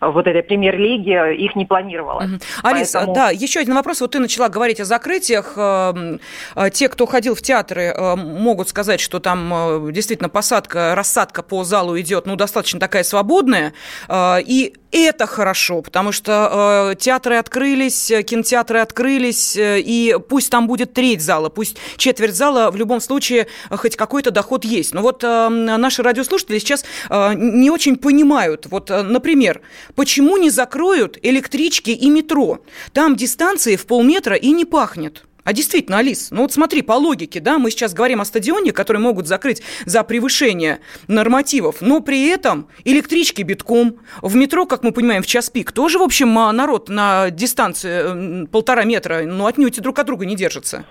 вот 0.00 0.26
этой 0.26 0.42
премьер-лиги 0.42 1.36
их 1.36 1.56
не 1.56 1.66
планировалось. 1.66 2.30
Угу. 2.30 2.38
Алис, 2.62 2.92
Поэтому... 2.92 3.14
да, 3.14 3.30
еще 3.30 3.60
один 3.60 3.74
вопрос. 3.74 4.00
Вот 4.00 4.12
ты 4.12 4.18
начала 4.18 4.48
говорить 4.48 4.80
о 4.80 4.84
закрытиях. 4.84 5.54
Эм, 5.56 6.20
э, 6.54 6.70
те, 6.70 6.88
кто 6.88 7.06
ходил 7.06 7.34
в 7.34 7.42
театры, 7.42 7.92
э, 7.94 8.16
могут 8.16 8.68
сказать, 8.68 9.00
что 9.00 9.20
там 9.20 9.52
э, 9.52 9.92
действительно 9.92 10.28
посадка, 10.28 10.94
рассадка 10.94 11.42
по 11.42 11.64
залу 11.64 11.98
идет, 11.98 12.26
ну, 12.26 12.36
достаточно 12.36 12.80
такая 12.80 13.02
свободная. 13.02 13.72
И 14.10 14.74
это 14.92 15.26
хорошо, 15.26 15.82
потому 15.82 16.12
что 16.12 16.92
э, 16.92 16.96
театры 16.96 17.36
открылись, 17.36 18.12
кинотеатры 18.26 18.80
открылись, 18.80 19.56
и 19.58 20.16
пусть 20.28 20.50
там 20.50 20.66
будет 20.66 20.94
треть 20.94 21.22
зала, 21.22 21.48
пусть 21.48 21.76
четверть 21.96 22.34
зала, 22.34 22.70
в 22.70 22.76
любом 22.76 23.00
случае 23.00 23.46
хоть 23.70 23.96
какой-то 23.96 24.30
доход 24.30 24.64
есть. 24.64 24.94
Но 24.94 25.02
вот 25.02 25.22
э, 25.24 25.48
наши 25.48 26.02
радиослушатели 26.02 26.58
сейчас 26.58 26.84
э, 27.08 27.32
не 27.34 27.70
очень 27.70 27.96
понимают. 27.96 28.66
Вот, 28.66 28.90
например, 28.90 29.60
Почему 29.94 30.36
не 30.36 30.50
закроют 30.50 31.18
электрички 31.22 31.90
и 31.90 32.08
метро? 32.08 32.60
Там 32.92 33.16
дистанции 33.16 33.76
в 33.76 33.86
полметра 33.86 34.36
и 34.36 34.50
не 34.52 34.64
пахнет. 34.64 35.24
А 35.48 35.54
действительно, 35.54 35.96
Алис, 35.96 36.28
ну 36.30 36.42
вот 36.42 36.52
смотри, 36.52 36.82
по 36.82 36.92
логике, 36.92 37.40
да, 37.40 37.58
мы 37.58 37.70
сейчас 37.70 37.94
говорим 37.94 38.20
о 38.20 38.26
стадионе, 38.26 38.72
который 38.72 38.98
могут 38.98 39.26
закрыть 39.26 39.62
за 39.86 40.04
превышение 40.04 40.80
нормативов, 41.06 41.76
но 41.80 42.00
при 42.00 42.28
этом 42.28 42.68
электрички 42.84 43.40
битком, 43.40 43.96
в 44.20 44.34
метро, 44.34 44.66
как 44.66 44.82
мы 44.82 44.92
понимаем, 44.92 45.22
в 45.22 45.26
час 45.26 45.48
пик, 45.48 45.72
тоже, 45.72 45.98
в 45.98 46.02
общем, 46.02 46.34
народ 46.34 46.90
на 46.90 47.30
дистанции 47.30 48.44
полтора 48.48 48.84
метра, 48.84 49.22
ну, 49.24 49.46
отнюдь 49.46 49.80
друг 49.80 49.98
от 49.98 50.04
друга 50.04 50.26
не 50.26 50.36
держится. 50.36 50.84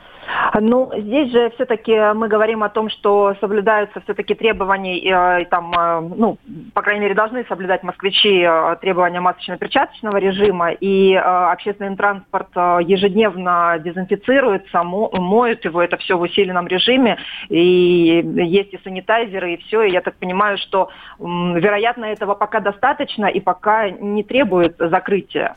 Ну, 0.60 0.92
здесь 0.96 1.32
же 1.32 1.52
все-таки 1.52 2.14
мы 2.14 2.28
говорим 2.28 2.64
о 2.64 2.70
том, 2.70 2.90
что 2.90 3.36
соблюдаются 3.40 4.02
все-таки 4.02 4.36
требования, 4.36 4.98
и, 4.98 5.42
и 5.44 5.46
там, 5.46 5.72
э, 5.74 6.02
ну, 6.16 6.38
по 6.74 6.82
крайней 6.82 7.02
мере, 7.02 7.16
должны 7.16 7.46
соблюдать 7.46 7.84
москвичи 7.84 8.42
э, 8.42 8.76
требования 8.82 9.22
масочно-перчаточного 9.22 10.18
режима, 10.18 10.72
и 10.72 11.14
э, 11.14 11.20
общественный 11.20 11.96
транспорт 11.96 12.50
ежедневно 12.56 13.80
дезинфицируется, 13.80 14.84
мо, 14.84 15.10
моют 15.14 15.66
его, 15.66 15.82
это 15.82 15.98
все 15.98 16.18
в 16.18 16.22
усиленном 16.22 16.68
режиме, 16.68 17.18
и 17.50 18.22
есть 18.36 18.74
и 18.74 18.80
санитайзеры, 18.84 19.54
и 19.54 19.58
все, 19.58 19.84
и 19.84 19.92
я 19.92 20.02
так 20.02 20.16
понимаю, 20.16 20.58
что, 20.58 20.90
вероятно, 21.20 22.06
этого 22.06 22.36
пока 22.36 22.60
достаточно, 22.60 23.26
и 23.26 23.40
пока 23.40 23.90
не 23.90 24.24
требует 24.24 24.76
закрытия. 24.78 25.56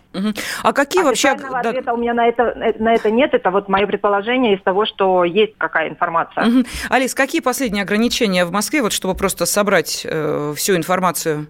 А 0.63 0.73
какие 0.73 1.03
вообще... 1.03 1.31
ответа 1.31 1.93
у 1.93 1.97
меня 1.97 2.15
на 2.15 2.27
это, 2.27 2.55
на 2.79 2.95
это 2.95 3.11
нет, 3.11 3.35
это 3.35 3.51
вот 3.51 3.69
мое 3.69 3.87
предположение, 3.87 4.60
из 4.61 4.65
того, 4.65 4.87
что 4.87 5.25
есть 5.25 5.55
какая 5.59 5.89
информация. 5.89 6.47
Угу. 6.47 6.65
Алис, 6.91 7.15
какие 7.15 7.41
последние 7.41 7.83
ограничения 7.83 8.45
в 8.45 8.53
Москве, 8.53 8.83
вот 8.83 8.93
чтобы 8.93 9.15
просто 9.15 9.47
собрать 9.47 10.07
э, 10.09 10.55
всю 10.57 10.77
информацию? 10.77 11.49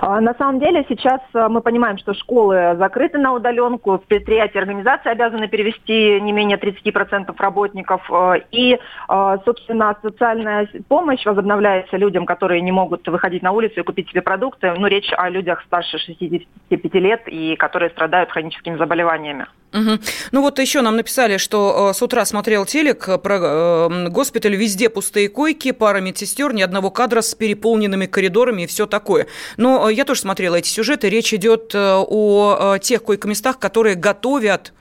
А, 0.00 0.20
на 0.20 0.34
самом 0.34 0.60
деле 0.60 0.84
сейчас 0.88 1.20
а, 1.32 1.48
мы 1.48 1.60
понимаем, 1.60 1.98
что 1.98 2.14
школы 2.14 2.76
закрыты 2.78 3.18
на 3.18 3.32
удаленку, 3.32 4.02
предприятия 4.06 4.58
организации 4.58 5.10
обязаны 5.10 5.48
перевести 5.48 6.20
не 6.20 6.32
менее 6.32 6.58
30% 6.58 7.34
работников. 7.36 8.02
А, 8.10 8.34
и, 8.50 8.78
собственно, 9.44 9.96
социальная 10.02 10.68
помощь 10.88 11.24
возобновляется 11.24 11.96
людям, 11.96 12.26
которые 12.26 12.60
не 12.60 12.72
могут 12.72 13.06
выходить 13.08 13.42
на 13.42 13.52
улицу 13.52 13.80
и 13.80 13.82
купить 13.82 14.08
себе 14.08 14.22
продукты. 14.22 14.72
Ну, 14.76 14.86
речь 14.86 15.12
о 15.16 15.28
людях 15.28 15.62
старше 15.66 15.98
65 15.98 16.94
лет 16.94 17.22
и 17.26 17.56
которые 17.56 17.90
страдают 17.90 18.30
хроническими 18.30 18.76
заболеваниями. 18.76 19.46
Угу. 19.74 19.98
Ну 20.30 20.40
вот 20.40 20.58
еще 20.60 20.82
нам 20.82 20.96
написали, 20.96 21.36
что 21.36 21.90
э, 21.90 21.94
с 21.94 22.00
утра 22.00 22.24
смотрел 22.24 22.64
телек 22.64 23.08
э, 23.08 23.18
про 23.18 23.38
э, 23.40 24.08
госпиталь, 24.08 24.54
везде 24.54 24.88
пустые 24.88 25.28
койки, 25.28 25.72
пара 25.72 25.98
медсестер, 25.98 26.54
ни 26.54 26.62
одного 26.62 26.90
кадра 26.90 27.22
с 27.22 27.34
переполненными 27.34 28.06
коридорами 28.06 28.62
и 28.62 28.66
все 28.66 28.86
такое. 28.86 29.26
Но 29.56 29.88
я 29.88 30.04
тоже 30.04 30.20
смотрела 30.20 30.56
эти 30.56 30.68
сюжеты, 30.68 31.08
речь 31.08 31.34
идет 31.34 31.74
о 31.74 32.78
тех 32.80 33.02
койко-местах, 33.02 33.58
которые 33.58 33.96
готовят 33.96 34.72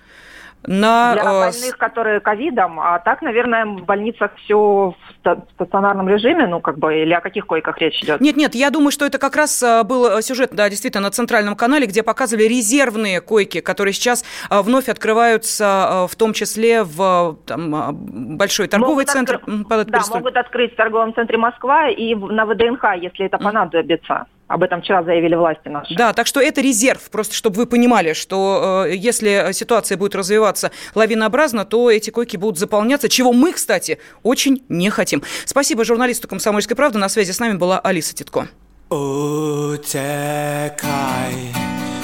на... 0.62 1.14
Для 1.14 1.24
больных, 1.24 1.78
которые 1.78 2.20
ковидом, 2.20 2.80
а 2.80 3.00
так, 3.00 3.24
наверное, 3.24 3.66
в 3.66 3.86
больницах 3.86 4.32
все 4.44 4.94
в 4.96 5.13
стационарном 5.56 6.10
режиме, 6.10 6.48
ну, 6.48 6.60
как 6.60 6.78
бы, 6.78 7.02
или 7.02 7.14
о 7.14 7.22
каких 7.22 7.46
койках 7.46 7.78
речь 7.80 8.04
идет? 8.04 8.22
Нет, 8.22 8.36
нет, 8.36 8.56
я 8.56 8.70
думаю, 8.70 8.92
что 8.92 9.06
это 9.06 9.18
как 9.18 9.36
раз 9.36 9.62
э, 9.64 9.84
был 9.84 10.08
э, 10.08 10.22
сюжет, 10.22 10.52
да, 10.54 10.70
действительно, 10.70 11.04
на 11.04 11.12
центральном 11.12 11.56
канале, 11.56 11.88
где 11.88 12.04
показывали 12.04 12.46
резервные 12.46 13.22
койки, 13.22 13.62
которые 13.62 13.94
сейчас 13.94 14.24
вновь 14.50 14.90
открываются, 14.90 16.08
в 16.10 16.16
том 16.16 16.34
числе 16.34 16.84
в 16.84 17.38
там, 17.46 18.38
большой 18.38 18.68
торговый 18.68 18.94
могут 18.96 19.10
центр. 19.10 19.36
Откры... 19.36 19.86
Да, 19.86 20.02
могут 20.12 20.38
открыть 20.38 20.74
в 20.74 20.76
торговом 20.76 21.14
центре 21.14 21.38
Москва 21.38 21.90
и 21.90 22.16
на 22.16 22.46
ВДНХ, 22.46 22.84
если 23.02 23.26
это 23.26 23.38
понадобится. 23.38 24.28
Об 24.54 24.62
этом 24.62 24.84
вчера 24.84 25.04
заявили 25.04 25.34
власти 25.34 25.68
наши. 25.68 25.96
Да, 25.96 26.14
так 26.14 26.28
что 26.28 26.40
это 26.40 26.62
резерв, 26.62 27.10
просто 27.10 27.34
чтобы 27.34 27.56
вы 27.56 27.66
понимали, 27.66 28.14
что 28.14 28.86
э, 28.86 28.94
если 28.96 29.50
ситуация 29.52 29.98
будет 29.98 30.14
развиваться 30.14 30.70
лавинообразно, 30.94 31.66
то 31.66 31.90
эти 31.90 32.12
койки 32.12 32.38
будут 32.38 32.60
заполняться, 32.60 33.10
чего 33.10 33.34
мы, 33.34 33.54
кстати, 33.54 33.98
очень 34.22 34.64
не 34.70 34.92
хотим. 34.92 35.24
Спасибо 35.46 35.84
журналисту 35.84 36.28
«Комсомольской 36.28 36.76
правды». 36.76 37.00
На 37.00 37.10
связи 37.10 37.32
с 37.32 37.40
нами 37.40 37.58
была 37.58 37.80
Алиса 37.80 38.14
Титко. 38.14 38.48
Утекай, 38.92 39.88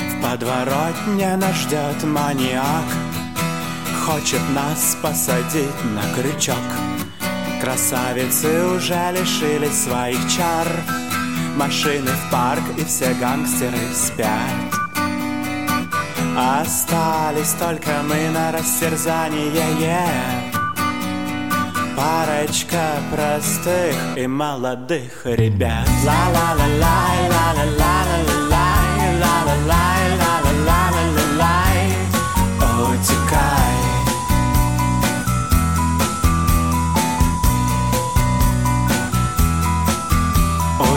в 0.09 0.23
подворотне 0.23 1.37
нас 1.37 1.55
ждет 1.55 2.03
маньяк 2.03 2.65
Хочет 4.07 4.41
нас 4.55 4.97
посадить 5.03 5.83
на 5.93 6.01
крючок 6.15 6.55
Красавицы 7.61 8.65
уже 8.65 9.11
лишились 9.11 9.83
своих 9.83 10.17
чар 10.35 10.67
Машины 11.59 12.09
в 12.09 12.31
парк 12.31 12.63
и 12.77 12.85
все 12.85 13.13
гангстеры 13.15 13.77
спят. 13.93 14.29
Остались 16.37 17.51
только 17.59 18.01
мы 18.07 18.29
на 18.29 18.53
растерзание 18.53 19.51
yeah. 19.77 20.55
Парочка 21.97 22.93
простых 23.11 23.93
и 24.15 24.25
молодых 24.25 25.25
ребят. 25.25 25.85
Ла-ла-ла-лай, 26.05 27.29
ла-ла-ла-ла-лай, 27.29 29.19
ла-ла-лай, 29.19 29.19
ла-ла-ла-ла-лай 29.19 30.28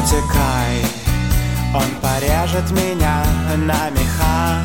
Утекай, 0.02 0.84
он 1.74 1.88
порежет 2.00 2.68
меня 2.72 3.24
на 3.56 3.88
меха 3.90 4.60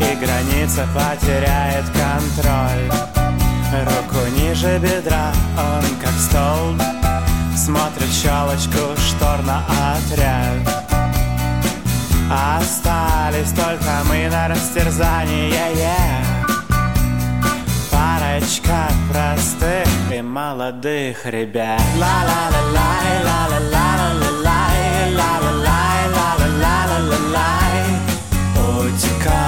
И 0.00 0.14
граница 0.24 0.86
потеряет 0.94 1.84
контроль. 1.86 2.88
Руку 3.84 4.26
ниже 4.36 4.78
бедра, 4.78 5.32
он 5.56 5.84
как 6.00 6.12
столб 6.12 6.80
Смотрит 7.56 8.12
щелочку 8.12 8.96
штор 8.96 9.42
на 9.42 9.64
отряд. 9.96 10.84
Остались 12.30 13.50
только 13.50 14.04
мы 14.08 14.28
на 14.30 14.48
растерзание 14.48 15.50
yeah. 15.74 16.27
Парочка 18.48 18.88
простых 19.12 19.86
и 20.10 20.22
молодых 20.22 21.26
ребят. 21.26 21.82
Ла-ла-ла-лай, 21.98 23.22
ла-ла-ла-ла-ла-лай 23.22 25.12
Ла-ла-лай, 25.12 26.08
ла-ла-ла-ла-лай 26.16 27.18
Утекай 28.56 29.47